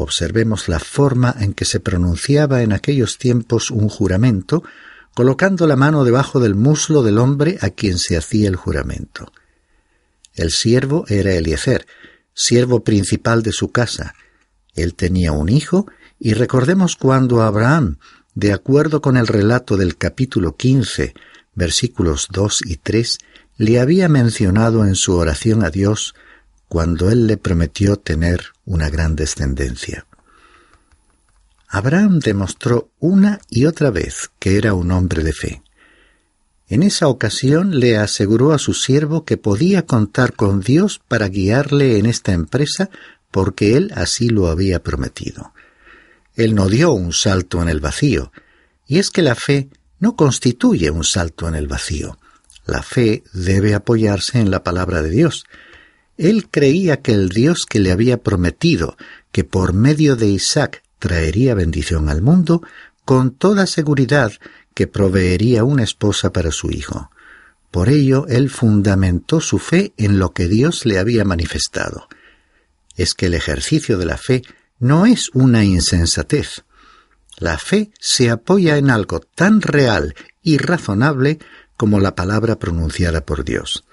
Observemos 0.00 0.68
la 0.68 0.78
forma 0.78 1.34
en 1.40 1.54
que 1.54 1.64
se 1.64 1.80
pronunciaba 1.80 2.62
en 2.62 2.72
aquellos 2.72 3.18
tiempos 3.18 3.72
un 3.72 3.88
juramento, 3.88 4.62
colocando 5.12 5.66
la 5.66 5.74
mano 5.74 6.04
debajo 6.04 6.38
del 6.38 6.54
muslo 6.54 7.02
del 7.02 7.18
hombre 7.18 7.58
a 7.62 7.70
quien 7.70 7.98
se 7.98 8.16
hacía 8.16 8.48
el 8.48 8.54
juramento. 8.54 9.32
El 10.34 10.52
siervo 10.52 11.04
era 11.08 11.32
Eliezer, 11.34 11.84
siervo 12.32 12.84
principal 12.84 13.42
de 13.42 13.50
su 13.50 13.72
casa. 13.72 14.14
Él 14.76 14.94
tenía 14.94 15.32
un 15.32 15.48
hijo, 15.48 15.88
y 16.20 16.34
recordemos 16.34 16.94
cuando 16.94 17.42
Abraham, 17.42 17.98
de 18.36 18.52
acuerdo 18.52 19.02
con 19.02 19.16
el 19.16 19.26
relato 19.26 19.76
del 19.76 19.96
capítulo 19.96 20.56
15, 20.56 21.12
versículos 21.56 22.28
2 22.30 22.60
y 22.66 22.76
3, 22.76 23.18
le 23.56 23.80
había 23.80 24.08
mencionado 24.08 24.84
en 24.84 24.94
su 24.94 25.16
oración 25.16 25.64
a 25.64 25.70
Dios 25.70 26.14
cuando 26.68 27.10
él 27.10 27.26
le 27.26 27.36
prometió 27.36 27.96
tener 27.96 28.52
una 28.64 28.90
gran 28.90 29.16
descendencia. 29.16 30.06
Abraham 31.68 32.18
demostró 32.18 32.90
una 32.98 33.40
y 33.50 33.66
otra 33.66 33.90
vez 33.90 34.30
que 34.38 34.56
era 34.56 34.74
un 34.74 34.90
hombre 34.90 35.22
de 35.22 35.32
fe. 35.32 35.62
En 36.68 36.82
esa 36.82 37.08
ocasión 37.08 37.78
le 37.78 37.96
aseguró 37.96 38.52
a 38.52 38.58
su 38.58 38.74
siervo 38.74 39.24
que 39.24 39.36
podía 39.38 39.86
contar 39.86 40.34
con 40.34 40.60
Dios 40.60 41.00
para 41.08 41.28
guiarle 41.28 41.98
en 41.98 42.06
esta 42.06 42.32
empresa 42.32 42.90
porque 43.30 43.76
él 43.76 43.90
así 43.94 44.28
lo 44.28 44.48
había 44.48 44.82
prometido. 44.82 45.52
Él 46.34 46.54
no 46.54 46.68
dio 46.68 46.92
un 46.92 47.12
salto 47.12 47.62
en 47.62 47.68
el 47.68 47.80
vacío, 47.80 48.32
y 48.86 48.98
es 48.98 49.10
que 49.10 49.22
la 49.22 49.34
fe 49.34 49.68
no 49.98 50.14
constituye 50.14 50.90
un 50.90 51.04
salto 51.04 51.48
en 51.48 51.54
el 51.54 51.66
vacío. 51.66 52.18
La 52.64 52.82
fe 52.82 53.24
debe 53.32 53.74
apoyarse 53.74 54.38
en 54.38 54.50
la 54.50 54.62
palabra 54.62 55.02
de 55.02 55.10
Dios. 55.10 55.44
Él 56.18 56.48
creía 56.50 57.00
que 57.00 57.12
el 57.12 57.28
Dios 57.28 57.64
que 57.64 57.78
le 57.78 57.92
había 57.92 58.22
prometido 58.22 58.96
que 59.32 59.44
por 59.44 59.72
medio 59.72 60.16
de 60.16 60.26
Isaac 60.26 60.82
traería 60.98 61.54
bendición 61.54 62.08
al 62.08 62.22
mundo, 62.22 62.60
con 63.04 63.30
toda 63.30 63.66
seguridad 63.66 64.32
que 64.74 64.86
proveería 64.86 65.64
una 65.64 65.84
esposa 65.84 66.32
para 66.32 66.50
su 66.50 66.70
hijo. 66.70 67.10
Por 67.70 67.88
ello, 67.88 68.26
él 68.28 68.50
fundamentó 68.50 69.40
su 69.40 69.58
fe 69.58 69.92
en 69.96 70.18
lo 70.18 70.32
que 70.32 70.48
Dios 70.48 70.86
le 70.86 70.98
había 70.98 71.24
manifestado. 71.24 72.08
Es 72.96 73.14
que 73.14 73.26
el 73.26 73.34
ejercicio 73.34 73.96
de 73.96 74.06
la 74.06 74.16
fe 74.16 74.42
no 74.80 75.06
es 75.06 75.30
una 75.34 75.64
insensatez. 75.64 76.64
La 77.38 77.58
fe 77.58 77.92
se 78.00 78.30
apoya 78.30 78.76
en 78.76 78.90
algo 78.90 79.20
tan 79.20 79.60
real 79.60 80.14
y 80.42 80.58
razonable 80.58 81.38
como 81.76 82.00
la 82.00 82.16
palabra 82.16 82.58
pronunciada 82.58 83.24
por 83.24 83.44
Dios. 83.44 83.84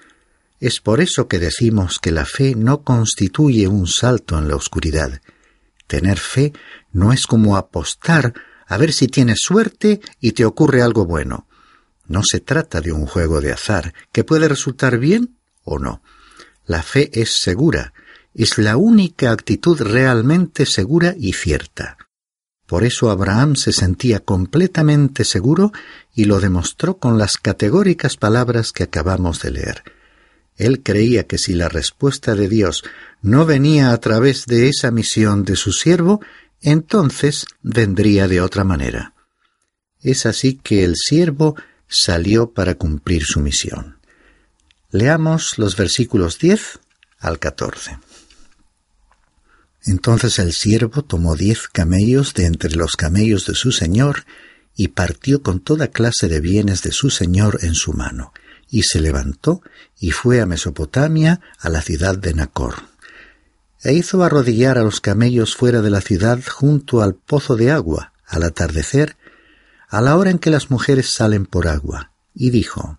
Es 0.58 0.80
por 0.80 1.00
eso 1.00 1.28
que 1.28 1.38
decimos 1.38 1.98
que 1.98 2.12
la 2.12 2.24
fe 2.24 2.54
no 2.54 2.82
constituye 2.82 3.68
un 3.68 3.86
salto 3.86 4.38
en 4.38 4.48
la 4.48 4.56
oscuridad. 4.56 5.20
Tener 5.86 6.18
fe 6.18 6.52
no 6.92 7.12
es 7.12 7.26
como 7.26 7.56
apostar 7.56 8.32
a 8.66 8.76
ver 8.78 8.92
si 8.92 9.06
tienes 9.06 9.38
suerte 9.40 10.00
y 10.20 10.32
te 10.32 10.44
ocurre 10.44 10.82
algo 10.82 11.04
bueno. 11.04 11.46
No 12.06 12.22
se 12.24 12.40
trata 12.40 12.80
de 12.80 12.92
un 12.92 13.06
juego 13.06 13.40
de 13.40 13.52
azar 13.52 13.92
que 14.12 14.24
puede 14.24 14.48
resultar 14.48 14.98
bien 14.98 15.36
o 15.64 15.78
no. 15.78 16.02
La 16.64 16.82
fe 16.82 17.10
es 17.12 17.32
segura, 17.32 17.92
es 18.34 18.58
la 18.58 18.76
única 18.76 19.30
actitud 19.30 19.80
realmente 19.80 20.66
segura 20.66 21.14
y 21.18 21.34
cierta. 21.34 21.96
Por 22.66 22.82
eso 22.82 23.10
Abraham 23.10 23.54
se 23.54 23.72
sentía 23.72 24.20
completamente 24.20 25.24
seguro 25.24 25.72
y 26.14 26.24
lo 26.24 26.40
demostró 26.40 26.98
con 26.98 27.18
las 27.18 27.36
categóricas 27.36 28.16
palabras 28.16 28.72
que 28.72 28.82
acabamos 28.82 29.40
de 29.40 29.52
leer. 29.52 29.95
Él 30.56 30.82
creía 30.82 31.26
que 31.26 31.38
si 31.38 31.54
la 31.54 31.68
respuesta 31.68 32.34
de 32.34 32.48
Dios 32.48 32.84
no 33.22 33.44
venía 33.44 33.92
a 33.92 33.98
través 33.98 34.46
de 34.46 34.68
esa 34.68 34.90
misión 34.90 35.44
de 35.44 35.56
su 35.56 35.72
siervo, 35.72 36.20
entonces 36.60 37.46
vendría 37.62 38.28
de 38.28 38.40
otra 38.40 38.64
manera. 38.64 39.14
Es 40.00 40.26
así 40.26 40.54
que 40.62 40.84
el 40.84 40.96
siervo 40.96 41.56
salió 41.88 42.52
para 42.52 42.74
cumplir 42.74 43.24
su 43.24 43.40
misión. 43.40 43.98
Leamos 44.90 45.58
los 45.58 45.76
versículos 45.76 46.38
10 46.38 46.78
al 47.18 47.38
14. 47.38 47.98
Entonces 49.84 50.38
el 50.38 50.52
siervo 50.52 51.02
tomó 51.02 51.36
diez 51.36 51.68
camellos 51.68 52.34
de 52.34 52.46
entre 52.46 52.74
los 52.74 52.96
camellos 52.96 53.46
de 53.46 53.54
su 53.54 53.72
señor 53.72 54.24
y 54.74 54.88
partió 54.88 55.42
con 55.42 55.60
toda 55.60 55.88
clase 55.88 56.28
de 56.28 56.40
bienes 56.40 56.82
de 56.82 56.92
su 56.92 57.10
señor 57.10 57.60
en 57.62 57.74
su 57.74 57.92
mano, 57.92 58.32
y 58.68 58.82
se 58.82 59.00
levantó 59.00 59.62
y 59.98 60.10
fue 60.10 60.40
a 60.40 60.46
Mesopotamia, 60.46 61.40
a 61.58 61.68
la 61.68 61.82
ciudad 61.82 62.16
de 62.16 62.34
Nacor. 62.34 62.74
E 63.82 63.92
hizo 63.92 64.22
arrodillar 64.22 64.78
a 64.78 64.82
los 64.82 65.00
camellos 65.00 65.54
fuera 65.54 65.82
de 65.82 65.90
la 65.90 66.00
ciudad 66.00 66.40
junto 66.46 67.02
al 67.02 67.14
pozo 67.14 67.56
de 67.56 67.70
agua, 67.70 68.12
al 68.26 68.42
atardecer, 68.42 69.16
a 69.88 70.00
la 70.00 70.16
hora 70.16 70.30
en 70.30 70.38
que 70.38 70.50
las 70.50 70.70
mujeres 70.70 71.10
salen 71.10 71.46
por 71.46 71.68
agua, 71.68 72.10
y 72.34 72.50
dijo, 72.50 72.98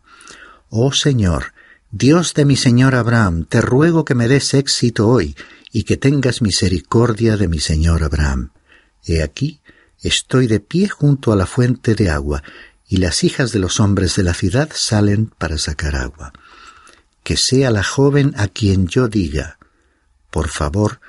Oh 0.69 0.93
Señor, 0.93 1.53
Dios 1.91 2.33
de 2.33 2.45
mi 2.45 2.55
señor 2.55 2.95
Abraham, 2.95 3.45
te 3.45 3.61
ruego 3.61 4.05
que 4.05 4.15
me 4.15 4.27
des 4.27 4.53
éxito 4.53 5.07
hoy, 5.07 5.35
y 5.71 5.83
que 5.83 5.97
tengas 5.97 6.41
misericordia 6.41 7.37
de 7.37 7.47
mi 7.47 7.59
señor 7.59 8.03
Abraham. 8.03 8.51
He 9.05 9.21
aquí, 9.21 9.61
estoy 10.01 10.47
de 10.47 10.59
pie 10.59 10.89
junto 10.89 11.31
a 11.31 11.35
la 11.35 11.45
fuente 11.45 11.95
de 11.95 12.09
agua, 12.09 12.43
y 12.87 12.97
las 12.97 13.23
hijas 13.23 13.51
de 13.51 13.59
los 13.59 13.79
hombres 13.79 14.15
de 14.15 14.23
la 14.23 14.33
ciudad 14.33 14.69
salen 14.73 15.27
para 15.37 15.57
sacar 15.57 15.95
agua. 15.95 16.33
Que 17.23 17.37
sea 17.37 17.71
la 17.71 17.83
joven 17.83 18.33
a 18.37 18.47
quien 18.47 18.87
yo 18.87 19.07
diga, 19.07 19.57
por 20.31 20.47
favor, 20.47 20.99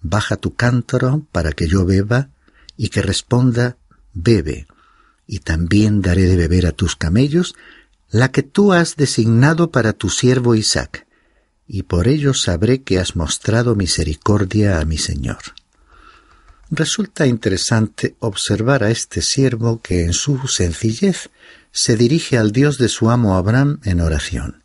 baja 0.00 0.36
tu 0.36 0.54
cántaro 0.54 1.26
para 1.32 1.52
que 1.52 1.68
yo 1.68 1.84
beba, 1.84 2.30
y 2.76 2.88
que 2.88 3.02
responda, 3.02 3.76
bebe, 4.12 4.66
y 5.26 5.40
también 5.40 6.00
daré 6.00 6.22
de 6.22 6.36
beber 6.36 6.66
a 6.66 6.72
tus 6.72 6.96
camellos, 6.96 7.54
la 8.10 8.30
que 8.30 8.42
tú 8.42 8.72
has 8.72 8.96
designado 8.96 9.70
para 9.70 9.92
tu 9.92 10.08
siervo 10.08 10.54
Isaac 10.54 11.08
y 11.68 11.82
por 11.82 12.08
ello 12.08 12.32
sabré 12.32 12.82
que 12.82 12.98
has 12.98 13.14
mostrado 13.14 13.76
misericordia 13.76 14.80
a 14.80 14.86
mi 14.86 14.96
Señor. 14.96 15.38
Resulta 16.70 17.26
interesante 17.26 18.14
observar 18.18 18.84
a 18.84 18.90
este 18.90 19.22
siervo 19.22 19.80
que 19.80 20.02
en 20.02 20.12
su 20.12 20.46
sencillez 20.48 21.30
se 21.72 21.96
dirige 21.96 22.36
al 22.36 22.52
Dios 22.52 22.76
de 22.76 22.88
su 22.88 23.10
amo 23.10 23.36
Abraham 23.36 23.80
en 23.84 24.00
oración. 24.00 24.62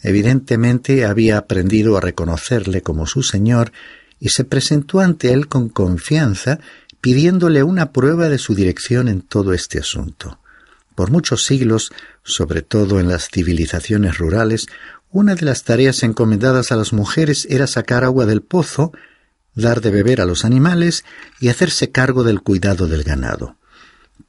Evidentemente 0.00 1.04
había 1.04 1.36
aprendido 1.36 1.96
a 1.96 2.00
reconocerle 2.00 2.82
como 2.82 3.06
su 3.06 3.22
Señor 3.22 3.72
y 4.20 4.30
se 4.30 4.44
presentó 4.44 5.00
ante 5.00 5.32
él 5.32 5.48
con 5.48 5.68
confianza 5.68 6.60
pidiéndole 7.00 7.62
una 7.62 7.92
prueba 7.92 8.28
de 8.28 8.38
su 8.38 8.54
dirección 8.54 9.08
en 9.08 9.20
todo 9.20 9.52
este 9.52 9.78
asunto. 9.78 10.38
Por 10.94 11.10
muchos 11.10 11.44
siglos, 11.44 11.92
sobre 12.24 12.62
todo 12.62 13.00
en 13.00 13.08
las 13.08 13.28
civilizaciones 13.28 14.18
rurales, 14.18 14.66
una 15.10 15.34
de 15.34 15.46
las 15.46 15.62
tareas 15.62 16.02
encomendadas 16.02 16.72
a 16.72 16.76
las 16.76 16.92
mujeres 16.92 17.46
era 17.50 17.66
sacar 17.66 18.04
agua 18.04 18.26
del 18.26 18.42
pozo, 18.42 18.92
dar 19.58 19.80
de 19.80 19.90
beber 19.90 20.20
a 20.20 20.24
los 20.24 20.44
animales 20.44 21.04
y 21.40 21.48
hacerse 21.48 21.90
cargo 21.90 22.22
del 22.22 22.40
cuidado 22.40 22.86
del 22.86 23.02
ganado. 23.02 23.56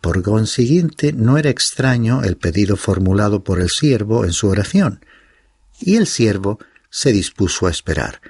Por 0.01 0.23
consiguiente, 0.23 1.13
no 1.13 1.37
era 1.37 1.49
extraño 1.49 2.23
el 2.23 2.35
pedido 2.35 2.75
formulado 2.75 3.43
por 3.43 3.61
el 3.61 3.69
siervo 3.69 4.25
en 4.25 4.33
su 4.33 4.47
oración. 4.47 5.05
Y 5.79 5.95
el 5.97 6.07
siervo 6.07 6.59
se 6.89 7.11
dispuso 7.11 7.67
a 7.67 7.71
esperar, 7.71 8.21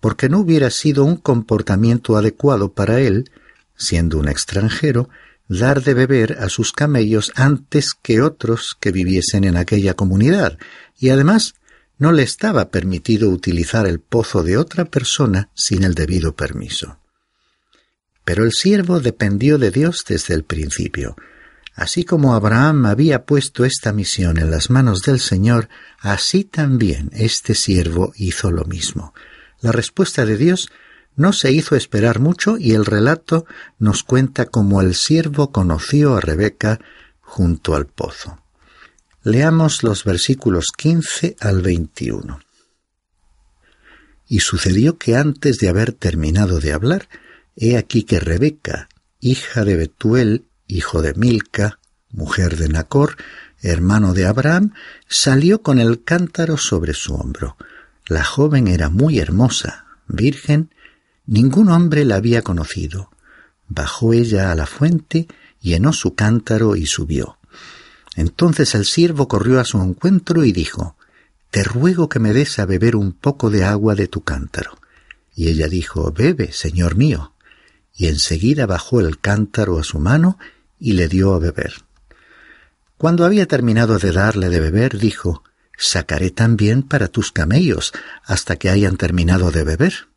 porque 0.00 0.28
no 0.28 0.40
hubiera 0.40 0.70
sido 0.70 1.04
un 1.04 1.16
comportamiento 1.16 2.16
adecuado 2.16 2.72
para 2.72 3.00
él, 3.00 3.30
siendo 3.76 4.18
un 4.18 4.28
extranjero, 4.28 5.08
dar 5.48 5.82
de 5.82 5.94
beber 5.94 6.38
a 6.40 6.48
sus 6.48 6.72
camellos 6.72 7.32
antes 7.36 7.92
que 7.94 8.20
otros 8.20 8.76
que 8.80 8.90
viviesen 8.90 9.44
en 9.44 9.56
aquella 9.56 9.94
comunidad, 9.94 10.58
y 10.98 11.10
además 11.10 11.54
no 11.98 12.12
le 12.12 12.22
estaba 12.22 12.70
permitido 12.70 13.28
utilizar 13.28 13.86
el 13.86 14.00
pozo 14.00 14.42
de 14.42 14.56
otra 14.56 14.84
persona 14.84 15.50
sin 15.54 15.82
el 15.82 15.94
debido 15.94 16.34
permiso. 16.34 16.98
Pero 18.24 18.44
el 18.44 18.52
siervo 18.52 19.00
dependió 19.00 19.58
de 19.58 19.70
Dios 19.70 20.04
desde 20.06 20.34
el 20.34 20.44
principio. 20.44 21.16
Así 21.74 22.04
como 22.04 22.34
Abraham 22.34 22.86
había 22.86 23.24
puesto 23.24 23.64
esta 23.64 23.92
misión 23.92 24.38
en 24.38 24.50
las 24.50 24.68
manos 24.70 25.02
del 25.02 25.20
Señor, 25.20 25.68
así 26.00 26.44
también 26.44 27.10
este 27.12 27.54
siervo 27.54 28.12
hizo 28.16 28.50
lo 28.50 28.64
mismo. 28.64 29.14
La 29.60 29.72
respuesta 29.72 30.24
de 30.24 30.36
Dios 30.36 30.70
no 31.16 31.32
se 31.32 31.50
hizo 31.50 31.74
esperar 31.74 32.20
mucho 32.20 32.58
y 32.58 32.72
el 32.72 32.84
relato 32.84 33.44
nos 33.78 34.04
cuenta 34.04 34.46
cómo 34.46 34.80
el 34.80 34.94
siervo 34.94 35.50
conoció 35.50 36.16
a 36.16 36.20
Rebeca 36.20 36.80
junto 37.20 37.74
al 37.74 37.86
pozo. 37.86 38.38
Leamos 39.24 39.82
los 39.82 40.04
versículos 40.04 40.66
15 40.76 41.36
al 41.40 41.60
21. 41.60 42.38
Y 44.28 44.40
sucedió 44.40 44.96
que 44.96 45.16
antes 45.16 45.58
de 45.58 45.68
haber 45.68 45.92
terminado 45.92 46.60
de 46.60 46.72
hablar, 46.72 47.08
he 47.56 47.76
aquí 47.76 48.04
que 48.04 48.20
Rebeca, 48.20 48.88
hija 49.18 49.64
de 49.64 49.76
Betuel, 49.76 50.44
hijo 50.68 51.02
de 51.02 51.14
Milca, 51.14 51.80
mujer 52.10 52.56
de 52.56 52.68
Nacor, 52.68 53.16
hermano 53.60 54.14
de 54.14 54.26
Abraham, 54.26 54.72
salió 55.08 55.62
con 55.62 55.80
el 55.80 56.04
cántaro 56.04 56.56
sobre 56.56 56.94
su 56.94 57.14
hombro. 57.14 57.56
La 58.06 58.24
joven 58.24 58.68
era 58.68 58.88
muy 58.88 59.18
hermosa, 59.18 59.86
virgen, 60.06 60.72
ningún 61.26 61.70
hombre 61.70 62.04
la 62.04 62.16
había 62.16 62.42
conocido. 62.42 63.10
Bajó 63.66 64.12
ella 64.12 64.52
a 64.52 64.54
la 64.54 64.66
fuente, 64.66 65.26
llenó 65.60 65.92
su 65.92 66.14
cántaro 66.14 66.76
y 66.76 66.86
subió. 66.86 67.37
Entonces 68.18 68.74
el 68.74 68.84
siervo 68.84 69.28
corrió 69.28 69.60
a 69.60 69.64
su 69.64 69.80
encuentro 69.80 70.44
y 70.44 70.50
dijo, 70.50 70.96
Te 71.52 71.62
ruego 71.62 72.08
que 72.08 72.18
me 72.18 72.32
des 72.32 72.58
a 72.58 72.66
beber 72.66 72.96
un 72.96 73.12
poco 73.12 73.48
de 73.48 73.62
agua 73.62 73.94
de 73.94 74.08
tu 74.08 74.24
cántaro. 74.24 74.76
Y 75.36 75.46
ella 75.46 75.68
dijo, 75.68 76.10
Bebe, 76.10 76.50
señor 76.50 76.96
mío. 76.96 77.32
Y 77.94 78.08
enseguida 78.08 78.66
bajó 78.66 78.98
el 78.98 79.20
cántaro 79.20 79.78
a 79.78 79.84
su 79.84 80.00
mano 80.00 80.36
y 80.80 80.94
le 80.94 81.06
dio 81.06 81.32
a 81.32 81.38
beber. 81.38 81.74
Cuando 82.96 83.24
había 83.24 83.46
terminado 83.46 84.00
de 84.00 84.10
darle 84.10 84.48
de 84.48 84.58
beber, 84.58 84.98
dijo, 84.98 85.44
Sacaré 85.76 86.32
también 86.32 86.82
para 86.82 87.06
tus 87.06 87.30
camellos 87.30 87.92
hasta 88.24 88.56
que 88.56 88.68
hayan 88.68 88.96
terminado 88.96 89.52
de 89.52 89.62
beber. 89.62 90.08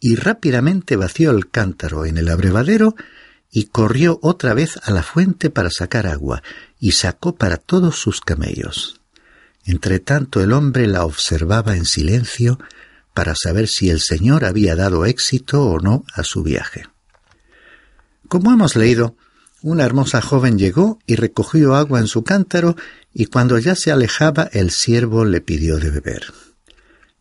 Y 0.00 0.16
rápidamente 0.16 0.96
vació 0.96 1.30
el 1.30 1.48
cántaro 1.48 2.04
en 2.04 2.18
el 2.18 2.28
abrevadero 2.28 2.94
y 3.52 3.66
corrió 3.66 4.18
otra 4.22 4.54
vez 4.54 4.80
a 4.82 4.90
la 4.90 5.02
fuente 5.02 5.50
para 5.50 5.70
sacar 5.70 6.06
agua, 6.06 6.42
y 6.80 6.92
sacó 6.92 7.36
para 7.36 7.58
todos 7.58 7.98
sus 7.98 8.22
camellos. 8.22 9.00
Entretanto 9.64 10.40
el 10.40 10.52
hombre 10.52 10.86
la 10.86 11.04
observaba 11.04 11.76
en 11.76 11.84
silencio 11.84 12.58
para 13.12 13.34
saber 13.36 13.68
si 13.68 13.90
el 13.90 14.00
Señor 14.00 14.46
había 14.46 14.74
dado 14.74 15.04
éxito 15.04 15.62
o 15.64 15.78
no 15.78 16.04
a 16.14 16.24
su 16.24 16.42
viaje. 16.42 16.86
Como 18.26 18.50
hemos 18.50 18.74
leído, 18.74 19.16
una 19.60 19.84
hermosa 19.84 20.22
joven 20.22 20.58
llegó 20.58 20.98
y 21.06 21.16
recogió 21.16 21.74
agua 21.74 22.00
en 22.00 22.08
su 22.08 22.24
cántaro, 22.24 22.74
y 23.12 23.26
cuando 23.26 23.58
ya 23.58 23.76
se 23.76 23.92
alejaba 23.92 24.48
el 24.52 24.70
siervo 24.70 25.26
le 25.26 25.42
pidió 25.42 25.76
de 25.76 25.90
beber. 25.90 26.32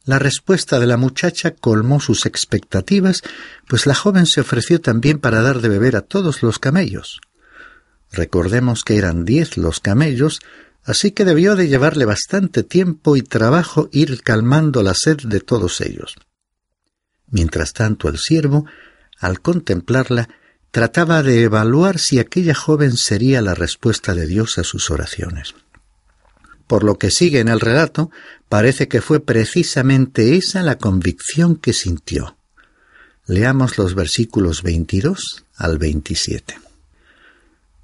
La 0.04 0.18
respuesta 0.18 0.80
de 0.80 0.88
la 0.88 0.98
muchacha 0.98 1.52
colmó 1.52 2.00
sus 2.00 2.26
expectativas, 2.26 3.22
pues 3.68 3.86
la 3.86 3.94
joven 3.94 4.26
se 4.26 4.42
ofreció 4.42 4.82
también 4.82 5.20
para 5.20 5.42
dar 5.42 5.62
de 5.62 5.70
beber 5.70 5.96
a 5.96 6.02
todos 6.02 6.42
los 6.42 6.58
camellos. 6.58 7.22
Recordemos 8.12 8.84
que 8.84 8.98
eran 8.98 9.26
diez 9.26 9.58
los 9.58 9.80
camellos, 9.80 10.40
así 10.84 11.12
que 11.12 11.24
debió 11.24 11.56
de 11.56 11.68
llevarle 11.68 12.06
bastante 12.06 12.64
tiempo 12.64 13.16
y 13.16 13.22
trabajo 13.22 13.90
ir 13.92 14.22
calmando 14.24 14.82
la 14.82 14.96
sed 14.96 15.18
de 15.24 15.40
todos 15.40 15.82
ellos. 15.82 16.16
Mientras 17.28 17.74
tanto 17.74 18.10
el 18.10 18.18
siervo, 18.18 18.66
al 19.20 19.40
contemplarla, 19.40 20.30
trataba 20.72 21.22
de 21.22 21.44
evaluar 21.44 22.00
si 22.00 22.18
aquella 22.18 22.56
joven 22.56 22.98
sería 22.98 23.42
la 23.42 23.54
respuesta 23.54 24.16
de 24.16 24.26
Dios 24.26 24.58
a 24.58 24.64
sus 24.64 24.90
oraciones. 24.90 25.54
Por 26.72 26.86
lo 26.86 26.98
que 26.98 27.12
sigue 27.12 27.42
en 27.42 27.50
el 27.50 27.60
relato, 27.60 28.12
parece 28.48 28.88
que 28.88 29.02
fue 29.02 29.20
precisamente 29.20 30.38
esa 30.38 30.64
la 30.64 30.78
convicción 30.78 31.58
que 31.58 31.74
sintió. 31.74 32.38
Leamos 33.26 33.78
los 33.78 33.94
versículos 33.94 34.64
22 34.64 35.44
al 35.58 35.78
27. 35.78 36.58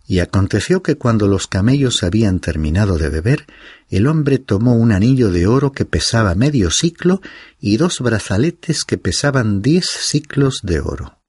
Y 0.06 0.20
aconteció 0.20 0.84
que 0.84 0.96
cuando 0.96 1.28
los 1.28 1.48
camellos 1.48 2.02
habían 2.02 2.40
terminado 2.40 2.98
de 2.98 3.10
beber, 3.10 3.46
el 3.90 4.08
hombre 4.08 4.40
tomó 4.40 4.76
un 4.78 4.94
anillo 4.94 5.32
de 5.32 5.48
oro 5.48 5.74
que 5.74 5.84
pesaba 5.84 6.34
medio 6.34 6.72
ciclo 6.72 7.20
y 7.60 7.76
dos 7.76 8.00
brazaletes 8.00 8.86
que 8.86 8.98
pesaban 8.98 9.62
diez 9.62 9.86
ciclos 9.86 10.62
de 10.64 10.80
oro. 10.80 11.20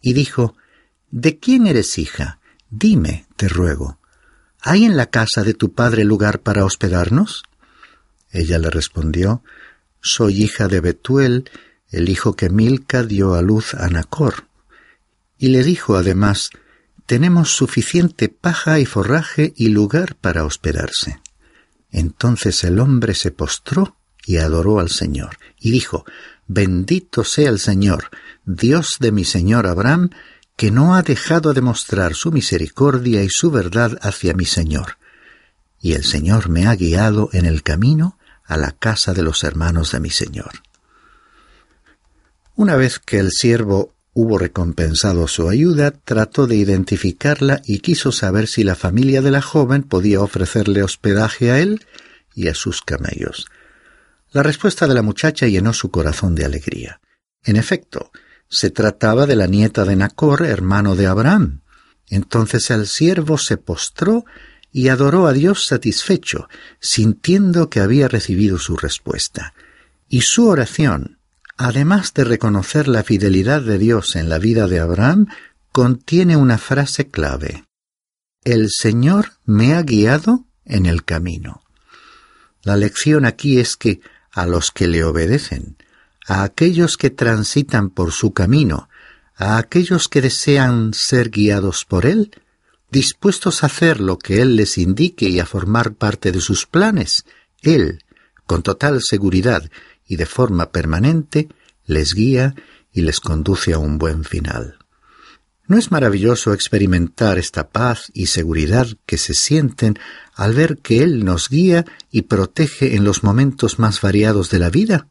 Y 0.00 0.14
dijo, 0.14 0.56
¿De 1.12 1.38
quién 1.38 1.68
eres 1.68 1.96
hija? 1.96 2.40
Dime, 2.70 3.26
te 3.36 3.46
ruego. 3.48 4.00
¿Hay 4.66 4.86
en 4.86 4.96
la 4.96 5.10
casa 5.10 5.44
de 5.44 5.52
tu 5.52 5.74
padre 5.74 6.04
lugar 6.04 6.40
para 6.40 6.64
hospedarnos? 6.64 7.42
Ella 8.30 8.58
le 8.58 8.70
respondió, 8.70 9.42
Soy 10.00 10.42
hija 10.42 10.68
de 10.68 10.80
Betuel, 10.80 11.50
el 11.90 12.08
hijo 12.08 12.34
que 12.34 12.48
Milca 12.48 13.02
dio 13.02 13.34
a 13.34 13.42
luz 13.42 13.74
a 13.74 13.88
Nacor. 13.88 14.46
Y 15.36 15.48
le 15.48 15.62
dijo 15.62 15.96
además, 15.96 16.48
tenemos 17.04 17.50
suficiente 17.54 18.30
paja 18.30 18.80
y 18.80 18.86
forraje 18.86 19.52
y 19.54 19.68
lugar 19.68 20.14
para 20.14 20.46
hospedarse. 20.46 21.20
Entonces 21.90 22.64
el 22.64 22.80
hombre 22.80 23.12
se 23.12 23.32
postró 23.32 23.98
y 24.24 24.38
adoró 24.38 24.80
al 24.80 24.88
Señor, 24.88 25.36
y 25.60 25.72
dijo, 25.72 26.06
Bendito 26.46 27.22
sea 27.22 27.50
el 27.50 27.58
Señor, 27.58 28.08
Dios 28.46 28.96
de 28.98 29.12
mi 29.12 29.24
Señor 29.24 29.66
Abraham, 29.66 30.08
que 30.56 30.70
no 30.70 30.94
ha 30.94 31.02
dejado 31.02 31.52
de 31.52 31.60
mostrar 31.60 32.14
su 32.14 32.30
misericordia 32.30 33.22
y 33.22 33.28
su 33.28 33.50
verdad 33.50 33.98
hacia 34.02 34.34
mi 34.34 34.44
Señor. 34.44 34.98
Y 35.80 35.92
el 35.92 36.04
Señor 36.04 36.48
me 36.48 36.66
ha 36.66 36.76
guiado 36.76 37.28
en 37.32 37.46
el 37.46 37.62
camino 37.62 38.18
a 38.44 38.56
la 38.56 38.72
casa 38.72 39.14
de 39.14 39.22
los 39.22 39.42
hermanos 39.44 39.92
de 39.92 40.00
mi 40.00 40.10
Señor. 40.10 40.62
Una 42.54 42.76
vez 42.76 43.00
que 43.00 43.18
el 43.18 43.32
siervo 43.32 43.94
hubo 44.12 44.38
recompensado 44.38 45.26
su 45.26 45.48
ayuda, 45.48 45.90
trató 45.90 46.46
de 46.46 46.54
identificarla 46.54 47.60
y 47.64 47.80
quiso 47.80 48.12
saber 48.12 48.46
si 48.46 48.62
la 48.62 48.76
familia 48.76 49.20
de 49.22 49.32
la 49.32 49.42
joven 49.42 49.82
podía 49.82 50.20
ofrecerle 50.20 50.84
hospedaje 50.84 51.50
a 51.50 51.58
él 51.58 51.84
y 52.32 52.46
a 52.46 52.54
sus 52.54 52.80
camellos. 52.80 53.46
La 54.30 54.44
respuesta 54.44 54.86
de 54.86 54.94
la 54.94 55.02
muchacha 55.02 55.46
llenó 55.46 55.72
su 55.72 55.90
corazón 55.90 56.36
de 56.36 56.44
alegría. 56.44 57.00
En 57.44 57.56
efecto, 57.56 58.12
se 58.54 58.70
trataba 58.70 59.26
de 59.26 59.34
la 59.34 59.48
nieta 59.48 59.84
de 59.84 59.96
Nacor, 59.96 60.46
hermano 60.46 60.94
de 60.94 61.08
Abraham. 61.08 61.62
Entonces 62.08 62.70
el 62.70 62.86
siervo 62.86 63.36
se 63.36 63.56
postró 63.56 64.24
y 64.70 64.90
adoró 64.90 65.26
a 65.26 65.32
Dios 65.32 65.66
satisfecho, 65.66 66.48
sintiendo 66.78 67.68
que 67.68 67.80
había 67.80 68.06
recibido 68.06 68.60
su 68.60 68.76
respuesta. 68.76 69.54
Y 70.08 70.20
su 70.20 70.46
oración, 70.46 71.18
además 71.56 72.14
de 72.14 72.22
reconocer 72.22 72.86
la 72.86 73.02
fidelidad 73.02 73.60
de 73.60 73.76
Dios 73.76 74.14
en 74.14 74.28
la 74.28 74.38
vida 74.38 74.68
de 74.68 74.78
Abraham, 74.78 75.26
contiene 75.72 76.36
una 76.36 76.56
frase 76.56 77.10
clave. 77.10 77.64
El 78.44 78.68
Señor 78.70 79.32
me 79.44 79.74
ha 79.74 79.82
guiado 79.82 80.46
en 80.64 80.86
el 80.86 81.04
camino. 81.04 81.64
La 82.62 82.76
lección 82.76 83.24
aquí 83.24 83.58
es 83.58 83.76
que 83.76 84.00
a 84.30 84.46
los 84.46 84.70
que 84.70 84.86
le 84.86 85.02
obedecen, 85.02 85.76
a 86.26 86.42
aquellos 86.42 86.96
que 86.96 87.10
transitan 87.10 87.90
por 87.90 88.12
su 88.12 88.32
camino, 88.32 88.88
a 89.36 89.58
aquellos 89.58 90.08
que 90.08 90.20
desean 90.20 90.94
ser 90.94 91.30
guiados 91.30 91.84
por 91.84 92.06
Él, 92.06 92.30
dispuestos 92.90 93.62
a 93.62 93.66
hacer 93.66 94.00
lo 94.00 94.18
que 94.18 94.40
Él 94.40 94.56
les 94.56 94.78
indique 94.78 95.28
y 95.28 95.40
a 95.40 95.46
formar 95.46 95.94
parte 95.94 96.32
de 96.32 96.40
sus 96.40 96.66
planes, 96.66 97.24
Él, 97.62 98.04
con 98.46 98.62
total 98.62 99.00
seguridad 99.02 99.70
y 100.06 100.16
de 100.16 100.26
forma 100.26 100.70
permanente 100.70 101.48
les 101.86 102.14
guía 102.14 102.54
y 102.92 103.02
les 103.02 103.20
conduce 103.20 103.72
a 103.72 103.78
un 103.78 103.98
buen 103.98 104.24
final. 104.24 104.78
¿No 105.66 105.78
es 105.78 105.90
maravilloso 105.90 106.52
experimentar 106.52 107.38
esta 107.38 107.68
paz 107.70 108.10
y 108.12 108.26
seguridad 108.26 108.86
que 109.06 109.16
se 109.16 109.32
sienten 109.32 109.98
al 110.34 110.52
ver 110.52 110.78
que 110.78 111.02
Él 111.02 111.24
nos 111.24 111.48
guía 111.48 111.86
y 112.10 112.22
protege 112.22 112.96
en 112.96 113.04
los 113.04 113.24
momentos 113.24 113.78
más 113.78 114.00
variados 114.02 114.50
de 114.50 114.58
la 114.58 114.68
vida? 114.68 115.08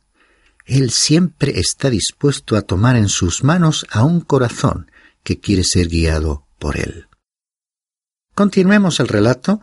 Él 0.65 0.91
siempre 0.91 1.59
está 1.59 1.89
dispuesto 1.89 2.55
a 2.55 2.61
tomar 2.61 2.95
en 2.95 3.09
sus 3.09 3.43
manos 3.43 3.85
a 3.89 4.03
un 4.03 4.21
corazón 4.21 4.89
que 5.23 5.39
quiere 5.39 5.63
ser 5.63 5.87
guiado 5.87 6.45
por 6.59 6.77
Él. 6.77 7.07
Continuemos 8.33 8.99
el 8.99 9.07
relato 9.07 9.61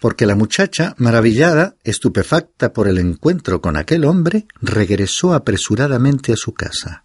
porque 0.00 0.26
la 0.26 0.34
muchacha, 0.34 0.94
maravillada, 0.98 1.76
estupefacta 1.84 2.72
por 2.72 2.88
el 2.88 2.98
encuentro 2.98 3.60
con 3.60 3.76
aquel 3.76 4.04
hombre, 4.04 4.46
regresó 4.60 5.34
apresuradamente 5.34 6.32
a 6.32 6.36
su 6.36 6.54
casa. 6.54 7.04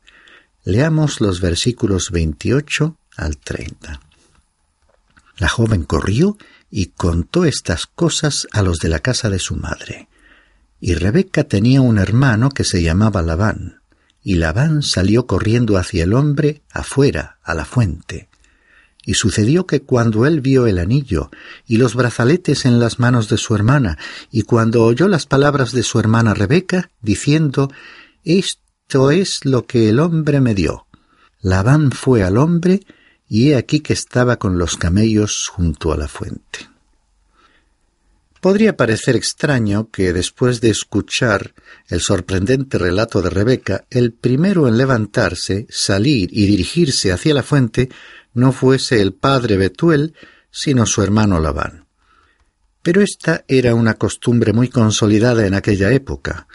Leamos 0.63 1.19
los 1.19 1.41
versículos 1.41 2.09
28 2.11 2.97
al 3.17 3.37
30. 3.37 3.99
La 5.37 5.49
joven 5.49 5.83
corrió 5.83 6.37
y 6.71 6.87
contó 6.87 7.43
estas 7.43 7.85
cosas 7.85 8.47
a 8.51 8.61
los 8.63 8.79
de 8.79 8.89
la 8.89 8.99
casa 8.99 9.29
de 9.29 9.39
su 9.39 9.57
madre. 9.57 10.07
Y 10.87 10.93
Rebeca 10.93 11.45
tenía 11.45 11.81
un 11.81 11.97
hermano 11.97 12.51
que 12.51 12.63
se 12.63 12.83
llamaba 12.83 13.23
Labán, 13.23 13.81
y 14.21 14.35
Labán 14.35 14.83
salió 14.83 15.25
corriendo 15.25 15.79
hacia 15.79 16.03
el 16.03 16.13
hombre 16.13 16.61
afuera, 16.69 17.39
a 17.41 17.55
la 17.55 17.65
fuente. 17.65 18.29
Y 19.03 19.15
sucedió 19.15 19.65
que 19.65 19.81
cuando 19.81 20.27
él 20.27 20.41
vio 20.41 20.67
el 20.67 20.77
anillo 20.77 21.31
y 21.65 21.77
los 21.77 21.95
brazaletes 21.95 22.65
en 22.65 22.79
las 22.79 22.99
manos 22.99 23.29
de 23.29 23.37
su 23.37 23.55
hermana, 23.55 23.97
y 24.29 24.43
cuando 24.43 24.83
oyó 24.83 25.07
las 25.07 25.25
palabras 25.25 25.71
de 25.71 25.81
su 25.81 25.99
hermana 25.99 26.35
Rebeca, 26.35 26.91
diciendo, 27.01 27.71
Esto 28.23 29.09
es 29.09 29.43
lo 29.43 29.65
que 29.65 29.89
el 29.89 29.99
hombre 29.99 30.39
me 30.39 30.53
dio. 30.53 30.85
Labán 31.41 31.93
fue 31.93 32.21
al 32.21 32.37
hombre, 32.37 32.81
y 33.27 33.49
he 33.49 33.55
aquí 33.55 33.79
que 33.79 33.93
estaba 33.93 34.37
con 34.37 34.59
los 34.59 34.77
camellos 34.77 35.47
junto 35.47 35.91
a 35.91 35.97
la 35.97 36.07
fuente. 36.07 36.74
Podría 38.45 38.77
parecer 38.77 39.15
extraño 39.15 39.89
que 39.89 40.13
después 40.13 40.61
de 40.61 40.69
escuchar 40.69 41.55
el 41.87 41.99
sorprendente 41.99 42.77
relato 42.77 43.23
de 43.23 43.31
Rebeca, 43.31 43.85
el 43.89 44.13
primero 44.13 44.67
en 44.67 44.77
levantarse, 44.77 45.65
salir 45.67 46.29
y 46.31 46.45
dirigirse 46.45 47.11
hacia 47.11 47.33
la 47.33 47.41
fuente 47.41 47.89
no 48.35 48.51
fuese 48.51 49.01
el 49.01 49.13
padre 49.13 49.57
Betuel, 49.57 50.13
sino 50.51 50.85
su 50.85 51.01
hermano 51.01 51.39
Labán. 51.39 51.87
Pero 52.83 53.01
esta 53.01 53.43
era 53.47 53.73
una 53.73 53.95
costumbre 53.95 54.53
muy 54.53 54.69
consolidada 54.69 55.47
en 55.47 55.55
aquella 55.55 55.91
época. 55.91 56.47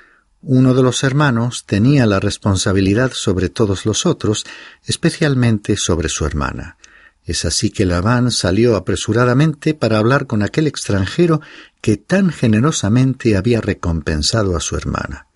Uno 0.43 0.75
de 0.75 0.85
los 0.85 1.03
hermanos 1.03 1.65
tenía 1.67 2.07
la 2.07 2.21
responsabilidad 2.21 3.11
sobre 3.13 3.49
todos 3.49 3.85
los 3.85 4.07
otros, 4.07 4.47
especialmente 4.87 5.77
sobre 5.77 6.09
su 6.09 6.25
hermana. 6.25 6.77
Es 7.31 7.45
así 7.45 7.71
que 7.71 7.87
Labán 7.87 8.33
salió 8.33 8.75
apresuradamente 8.75 9.73
para 9.73 9.99
hablar 9.99 10.27
con 10.27 10.43
aquel 10.43 10.67
extranjero 10.67 11.41
que 11.81 11.97
tan 11.97 12.33
generosamente 12.33 13.37
había 13.37 13.61
recompensado 13.61 14.57
a 14.57 14.61
su 14.61 14.77
hermana. 14.77 15.29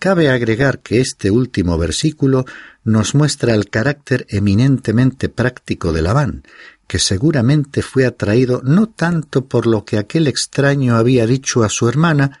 Cabe 0.00 0.30
agregar 0.30 0.80
que 0.80 1.00
este 1.00 1.30
último 1.30 1.78
versículo 1.78 2.44
nos 2.82 3.14
muestra 3.14 3.54
el 3.54 3.70
carácter 3.70 4.26
eminentemente 4.30 5.28
práctico 5.28 5.92
de 5.92 6.02
Labán, 6.02 6.42
que 6.88 6.98
seguramente 6.98 7.82
fue 7.82 8.04
atraído 8.04 8.60
no 8.64 8.88
tanto 8.88 9.46
por 9.46 9.68
lo 9.68 9.84
que 9.84 9.98
aquel 9.98 10.26
extraño 10.26 10.96
había 10.96 11.24
dicho 11.24 11.62
a 11.62 11.68
su 11.68 11.88
hermana, 11.88 12.40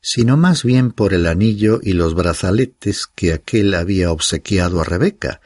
sino 0.00 0.38
más 0.38 0.64
bien 0.64 0.92
por 0.92 1.12
el 1.12 1.26
anillo 1.26 1.78
y 1.82 1.92
los 1.92 2.14
brazaletes 2.14 3.06
que 3.06 3.34
aquel 3.34 3.74
había 3.74 4.10
obsequiado 4.10 4.80
a 4.80 4.84
Rebeca, 4.84 5.42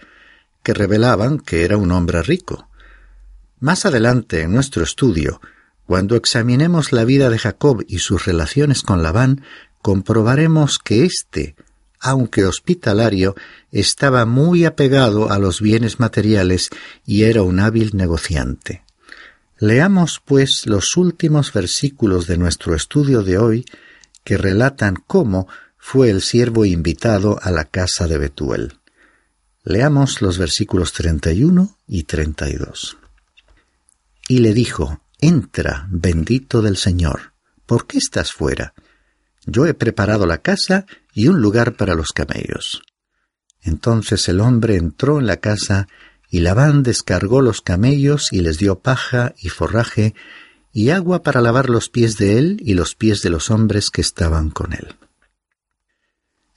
que 0.62 0.74
revelaban 0.74 1.38
que 1.38 1.64
era 1.64 1.76
un 1.76 1.92
hombre 1.92 2.22
rico. 2.22 2.68
Más 3.60 3.86
adelante 3.86 4.42
en 4.42 4.52
nuestro 4.52 4.82
estudio, 4.82 5.40
cuando 5.86 6.16
examinemos 6.16 6.92
la 6.92 7.04
vida 7.04 7.30
de 7.30 7.38
Jacob 7.38 7.84
y 7.86 7.98
sus 7.98 8.24
relaciones 8.24 8.82
con 8.82 9.02
Labán, 9.02 9.44
comprobaremos 9.82 10.78
que 10.78 11.04
éste, 11.04 11.54
aunque 12.00 12.44
hospitalario, 12.44 13.34
estaba 13.70 14.24
muy 14.26 14.64
apegado 14.64 15.30
a 15.30 15.38
los 15.38 15.60
bienes 15.60 16.00
materiales 16.00 16.70
y 17.06 17.24
era 17.24 17.42
un 17.42 17.60
hábil 17.60 17.90
negociante. 17.94 18.84
Leamos, 19.58 20.20
pues, 20.24 20.66
los 20.66 20.96
últimos 20.96 21.52
versículos 21.52 22.26
de 22.26 22.36
nuestro 22.36 22.74
estudio 22.74 23.22
de 23.22 23.38
hoy 23.38 23.64
que 24.24 24.36
relatan 24.36 24.96
cómo 25.06 25.46
fue 25.78 26.10
el 26.10 26.22
siervo 26.22 26.64
invitado 26.64 27.38
a 27.42 27.50
la 27.50 27.64
casa 27.64 28.06
de 28.06 28.18
Betuel. 28.18 28.78
Leamos 29.64 30.22
los 30.22 30.38
versículos 30.38 30.92
31 30.92 31.78
y 31.86 32.02
32. 32.02 32.96
Y 34.28 34.38
le 34.38 34.52
dijo, 34.52 35.00
Entra, 35.20 35.86
bendito 35.88 36.62
del 36.62 36.76
Señor, 36.76 37.32
¿por 37.64 37.86
qué 37.86 37.98
estás 37.98 38.32
fuera? 38.32 38.74
Yo 39.46 39.66
he 39.66 39.74
preparado 39.74 40.26
la 40.26 40.38
casa 40.38 40.86
y 41.14 41.28
un 41.28 41.40
lugar 41.40 41.76
para 41.76 41.94
los 41.94 42.08
camellos. 42.08 42.82
Entonces 43.60 44.28
el 44.28 44.40
hombre 44.40 44.76
entró 44.76 45.20
en 45.20 45.26
la 45.26 45.36
casa 45.36 45.86
y 46.28 46.40
Labán 46.40 46.82
descargó 46.82 47.40
los 47.40 47.60
camellos 47.60 48.32
y 48.32 48.40
les 48.40 48.58
dio 48.58 48.80
paja 48.80 49.34
y 49.38 49.48
forraje 49.48 50.14
y 50.72 50.90
agua 50.90 51.22
para 51.22 51.40
lavar 51.40 51.70
los 51.70 51.88
pies 51.88 52.16
de 52.16 52.38
él 52.38 52.56
y 52.64 52.74
los 52.74 52.96
pies 52.96 53.22
de 53.22 53.30
los 53.30 53.50
hombres 53.50 53.90
que 53.90 54.00
estaban 54.00 54.50
con 54.50 54.72
él. 54.72 54.96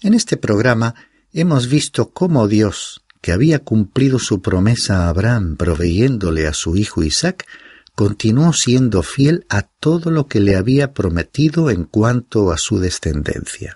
En 0.02 0.14
este 0.16 0.38
programa 0.38 0.96
hemos 1.36 1.68
visto 1.68 2.12
cómo 2.12 2.48
Dios, 2.48 3.04
que 3.22 3.34
había 3.34 3.60
cumplido 3.60 4.20
su 4.20 4.42
promesa 4.42 5.04
a 5.04 5.10
Abraham 5.10 5.58
proveyéndole 5.58 6.48
a 6.48 6.54
su 6.54 6.78
hijo 6.78 7.04
Isaac, 7.04 7.46
continuó 7.94 8.54
siendo 8.54 9.04
fiel 9.04 9.46
a 9.50 9.64
todo 9.64 10.12
lo 10.12 10.28
que 10.28 10.40
le 10.40 10.56
había 10.56 10.94
prometido 10.94 11.70
en 11.70 11.84
cuanto 11.84 12.52
a 12.52 12.58
su 12.58 12.80
descendencia. 12.80 13.76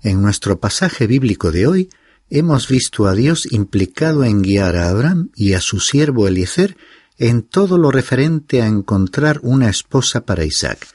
En 0.00 0.22
nuestro 0.22 0.60
pasaje 0.60 1.06
bíblico 1.06 1.52
de 1.52 1.66
hoy 1.66 1.90
hemos 2.30 2.68
visto 2.68 3.06
a 3.06 3.14
Dios 3.14 3.46
implicado 3.52 4.24
en 4.24 4.40
guiar 4.40 4.76
a 4.76 4.88
Abraham 4.88 5.30
y 5.36 5.52
a 5.52 5.60
su 5.60 5.78
siervo 5.78 6.26
Eliezer 6.26 6.78
en 7.18 7.42
todo 7.42 7.76
lo 7.76 7.90
referente 7.90 8.62
a 8.62 8.66
encontrar 8.66 9.40
una 9.42 9.68
esposa 9.68 10.24
para 10.24 10.46
Isaac. 10.46 10.88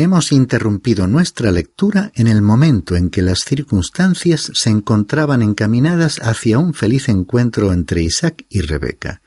Hemos 0.00 0.30
interrumpido 0.30 1.08
nuestra 1.08 1.50
lectura 1.50 2.12
en 2.14 2.28
el 2.28 2.40
momento 2.40 2.94
en 2.94 3.10
que 3.10 3.20
las 3.20 3.40
circunstancias 3.40 4.52
se 4.54 4.70
encontraban 4.70 5.42
encaminadas 5.42 6.20
hacia 6.22 6.60
un 6.60 6.72
feliz 6.72 7.08
encuentro 7.08 7.72
entre 7.72 8.04
Isaac 8.04 8.46
y 8.48 8.60
Rebeca. 8.60 9.22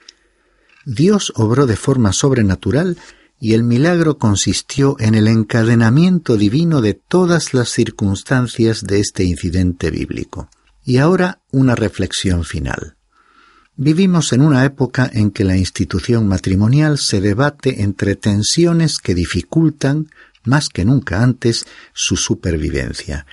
Dios 0.85 1.33
obró 1.35 1.65
de 1.65 1.75
forma 1.75 2.13
sobrenatural 2.13 2.97
y 3.37 3.53
el 3.53 3.63
milagro 3.63 4.17
consistió 4.17 4.95
en 5.01 5.15
el 5.15 5.27
encadenamiento 5.27 6.37
divino 6.37 6.79
de 6.79 6.93
todas 6.93 7.53
las 7.53 7.67
circunstancias 7.67 8.83
de 8.83 9.01
este 9.01 9.25
incidente 9.25 9.91
bíblico. 9.91 10.47
Y 10.85 10.99
ahora 10.99 11.41
una 11.51 11.75
reflexión 11.75 12.45
final. 12.45 12.95
Vivimos 13.75 14.31
en 14.31 14.41
una 14.41 14.63
época 14.63 15.09
en 15.11 15.31
que 15.31 15.43
la 15.43 15.57
institución 15.57 16.29
matrimonial 16.29 16.97
se 16.97 17.19
debate 17.19 17.81
entre 17.81 18.15
tensiones 18.15 18.99
que 18.99 19.15
dificultan, 19.15 20.07
más 20.43 20.69
que 20.69 20.85
nunca 20.85 21.23
antes, 21.23 21.65
su 21.93 22.17
supervivencia. 22.17 23.25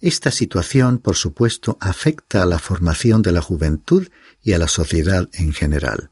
Esta 0.00 0.30
situación, 0.30 0.98
por 0.98 1.16
supuesto, 1.16 1.78
afecta 1.80 2.42
a 2.42 2.46
la 2.46 2.58
formación 2.58 3.22
de 3.22 3.32
la 3.32 3.40
juventud 3.40 4.08
y 4.42 4.52
a 4.52 4.58
la 4.58 4.68
sociedad 4.68 5.28
en 5.32 5.52
general. 5.52 6.10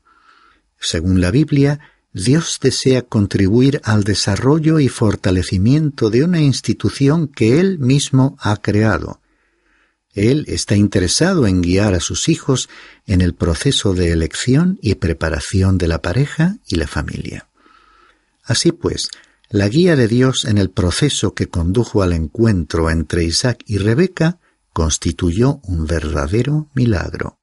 Según 0.79 1.21
la 1.21 1.31
Biblia, 1.31 1.81
Dios 2.13 2.59
desea 2.61 3.03
contribuir 3.03 3.81
al 3.85 4.03
desarrollo 4.03 4.81
y 4.81 4.89
fortalecimiento 4.89 6.11
de 6.11 6.25
una 6.25 6.41
institución 6.41 7.29
que 7.29 7.61
Él 7.61 7.79
mismo 7.79 8.37
ha 8.41 8.57
creado. 8.57 9.21
Él 10.13 10.45
está 10.49 10.75
interesado 10.75 11.47
en 11.47 11.63
guiar 11.63 11.95
a 11.95 12.01
sus 12.01 12.29
hijos 12.29 12.69
en 13.07 13.21
el 13.21 13.35
proceso 13.35 13.95
de 13.95 14.11
elección 14.11 14.79
y 14.83 14.97
preparación 14.97 15.79
de 15.79 15.87
la 15.87 16.03
pareja 16.03 16.57
y 16.67 16.77
la 16.77 16.89
familia. 16.89 17.49
Así 18.43 18.73
pues, 18.73 19.09
la 19.51 19.69
guía 19.69 19.97
de 19.97 20.07
Dios 20.07 20.45
en 20.45 20.59
el 20.59 20.71
proceso 20.71 21.35
que 21.35 21.49
condujo 21.49 22.03
al 22.03 22.13
encuentro 22.13 22.89
entre 22.89 23.25
Isaac 23.25 23.65
y 23.67 23.79
Rebeca 23.79 24.39
constituyó 24.73 25.61
un 25.65 25.87
verdadero 25.87 26.69
milagro. 26.73 27.41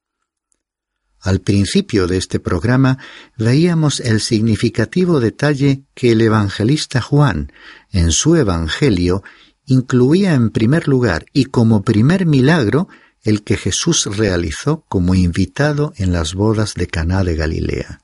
Al 1.20 1.40
principio 1.40 2.06
de 2.06 2.16
este 2.16 2.40
programa 2.40 2.96
veíamos 3.36 4.00
el 4.00 4.22
significativo 4.22 5.20
detalle 5.20 5.82
que 5.94 6.12
el 6.12 6.22
evangelista 6.22 7.02
Juan, 7.02 7.52
en 7.92 8.12
su 8.12 8.36
Evangelio, 8.36 9.22
incluía 9.66 10.32
en 10.32 10.48
primer 10.48 10.88
lugar 10.88 11.26
y 11.34 11.46
como 11.46 11.82
primer 11.82 12.24
milagro 12.24 12.88
el 13.22 13.42
que 13.42 13.58
Jesús 13.58 14.06
realizó 14.16 14.84
como 14.88 15.14
invitado 15.14 15.92
en 15.96 16.12
las 16.12 16.32
bodas 16.32 16.72
de 16.72 16.86
Caná 16.86 17.22
de 17.22 17.36
Galilea. 17.36 18.00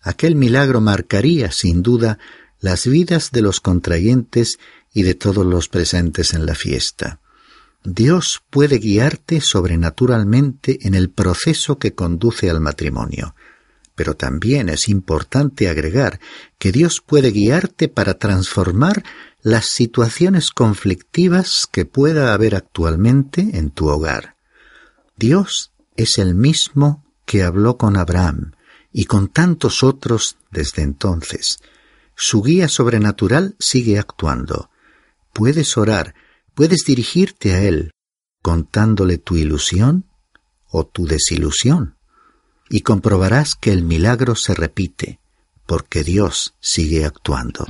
Aquel 0.00 0.34
milagro 0.34 0.80
marcaría, 0.80 1.52
sin 1.52 1.82
duda, 1.82 2.18
las 2.62 2.86
vidas 2.86 3.32
de 3.32 3.42
los 3.42 3.60
contrayentes 3.60 4.58
y 4.94 5.02
de 5.02 5.14
todos 5.14 5.44
los 5.44 5.68
presentes 5.68 6.32
en 6.32 6.46
la 6.46 6.54
fiesta. 6.54 7.20
Dios 7.84 8.42
puede 8.48 8.78
guiarte 8.78 9.40
sobrenaturalmente 9.40 10.86
en 10.86 10.94
el 10.94 11.10
proceso 11.10 11.78
que 11.78 11.92
conduce 11.94 12.48
al 12.48 12.60
matrimonio. 12.60 13.34
Pero 13.96 14.14
también 14.14 14.68
es 14.68 14.88
importante 14.88 15.68
agregar 15.68 16.20
que 16.58 16.72
Dios 16.72 17.02
puede 17.04 17.32
guiarte 17.32 17.88
para 17.88 18.14
transformar 18.14 19.02
las 19.42 19.66
situaciones 19.66 20.52
conflictivas 20.52 21.68
que 21.70 21.84
pueda 21.84 22.32
haber 22.32 22.54
actualmente 22.54 23.58
en 23.58 23.70
tu 23.70 23.88
hogar. 23.88 24.36
Dios 25.16 25.72
es 25.96 26.18
el 26.18 26.36
mismo 26.36 27.04
que 27.26 27.42
habló 27.42 27.76
con 27.76 27.96
Abraham 27.96 28.52
y 28.92 29.06
con 29.06 29.28
tantos 29.28 29.82
otros 29.82 30.36
desde 30.52 30.82
entonces. 30.82 31.58
Su 32.14 32.42
guía 32.42 32.68
sobrenatural 32.68 33.56
sigue 33.58 33.98
actuando. 33.98 34.70
Puedes 35.32 35.76
orar 35.76 36.14
Puedes 36.54 36.84
dirigirte 36.86 37.54
a 37.54 37.62
Él 37.62 37.92
contándole 38.42 39.16
tu 39.16 39.36
ilusión 39.36 40.04
o 40.68 40.84
tu 40.84 41.06
desilusión 41.06 41.96
y 42.68 42.80
comprobarás 42.80 43.54
que 43.54 43.72
el 43.72 43.82
milagro 43.82 44.34
se 44.34 44.54
repite 44.54 45.18
porque 45.64 46.04
Dios 46.04 46.54
sigue 46.60 47.06
actuando. 47.06 47.64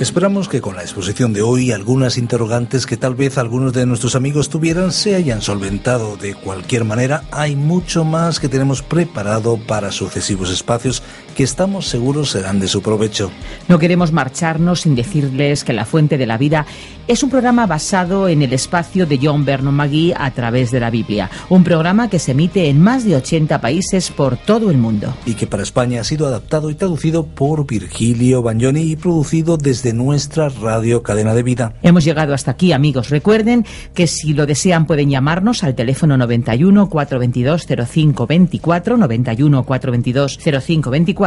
Esperamos 0.00 0.48
que 0.48 0.60
con 0.60 0.76
la 0.76 0.82
exposición 0.82 1.32
de 1.32 1.42
hoy 1.42 1.72
algunas 1.72 2.16
interrogantes 2.18 2.86
que 2.86 2.96
tal 2.96 3.14
vez 3.14 3.38
algunos 3.38 3.72
de 3.72 3.86
nuestros 3.86 4.14
amigos 4.14 4.48
tuvieran 4.48 4.92
se 4.92 5.14
hayan 5.14 5.42
solventado. 5.42 6.16
De 6.16 6.34
cualquier 6.34 6.84
manera, 6.84 7.24
hay 7.32 7.56
mucho 7.56 8.04
más 8.04 8.38
que 8.38 8.48
tenemos 8.48 8.82
preparado 8.82 9.58
para 9.58 9.92
sucesivos 9.92 10.50
espacios 10.50 11.02
que 11.36 11.44
estamos 11.44 11.86
seguros 11.86 12.30
serán 12.30 12.58
de 12.58 12.66
su 12.66 12.80
provecho. 12.80 13.30
No 13.68 13.78
queremos 13.78 14.10
marcharnos 14.10 14.80
sin 14.80 14.94
decirles 14.94 15.64
que 15.64 15.74
La 15.74 15.84
Fuente 15.84 16.16
de 16.16 16.26
la 16.26 16.38
Vida 16.38 16.64
es 17.08 17.22
un 17.22 17.30
programa 17.30 17.66
basado 17.66 18.26
en 18.26 18.42
el 18.42 18.52
espacio 18.54 19.06
de 19.06 19.20
John 19.22 19.44
Vernon 19.44 19.74
McGee 19.74 20.14
a 20.16 20.30
través 20.30 20.70
de 20.70 20.80
la 20.80 20.90
Biblia, 20.90 21.30
un 21.50 21.62
programa 21.62 22.08
que 22.08 22.18
se 22.18 22.32
emite 22.32 22.68
en 22.68 22.80
más 22.80 23.04
de 23.04 23.16
80 23.16 23.60
países 23.60 24.10
por 24.10 24.38
todo 24.38 24.70
el 24.70 24.78
mundo. 24.78 25.14
Y 25.26 25.34
que 25.34 25.46
para 25.46 25.62
España 25.62 26.00
ha 26.00 26.04
sido 26.04 26.26
adaptado 26.26 26.70
y 26.70 26.74
traducido 26.74 27.26
por 27.26 27.66
Virgilio 27.66 28.42
Bagnoni 28.42 28.80
y 28.80 28.96
producido 28.96 29.58
desde 29.58 29.92
nuestra 29.92 30.48
radio 30.48 31.02
cadena 31.02 31.34
de 31.34 31.42
vida. 31.42 31.74
Hemos 31.82 32.04
llegado 32.04 32.32
hasta 32.32 32.52
aquí, 32.52 32.72
amigos. 32.72 33.10
Recuerden 33.10 33.66
que 33.94 34.06
si 34.06 34.32
lo 34.32 34.46
desean 34.46 34.86
pueden 34.86 35.10
llamarnos 35.10 35.62
al 35.64 35.74
teléfono 35.74 36.16
91 36.16 36.88
422 36.88 37.66
0524 37.66 38.96
91 38.96 39.64
422 39.64 40.38
0524 40.38 41.25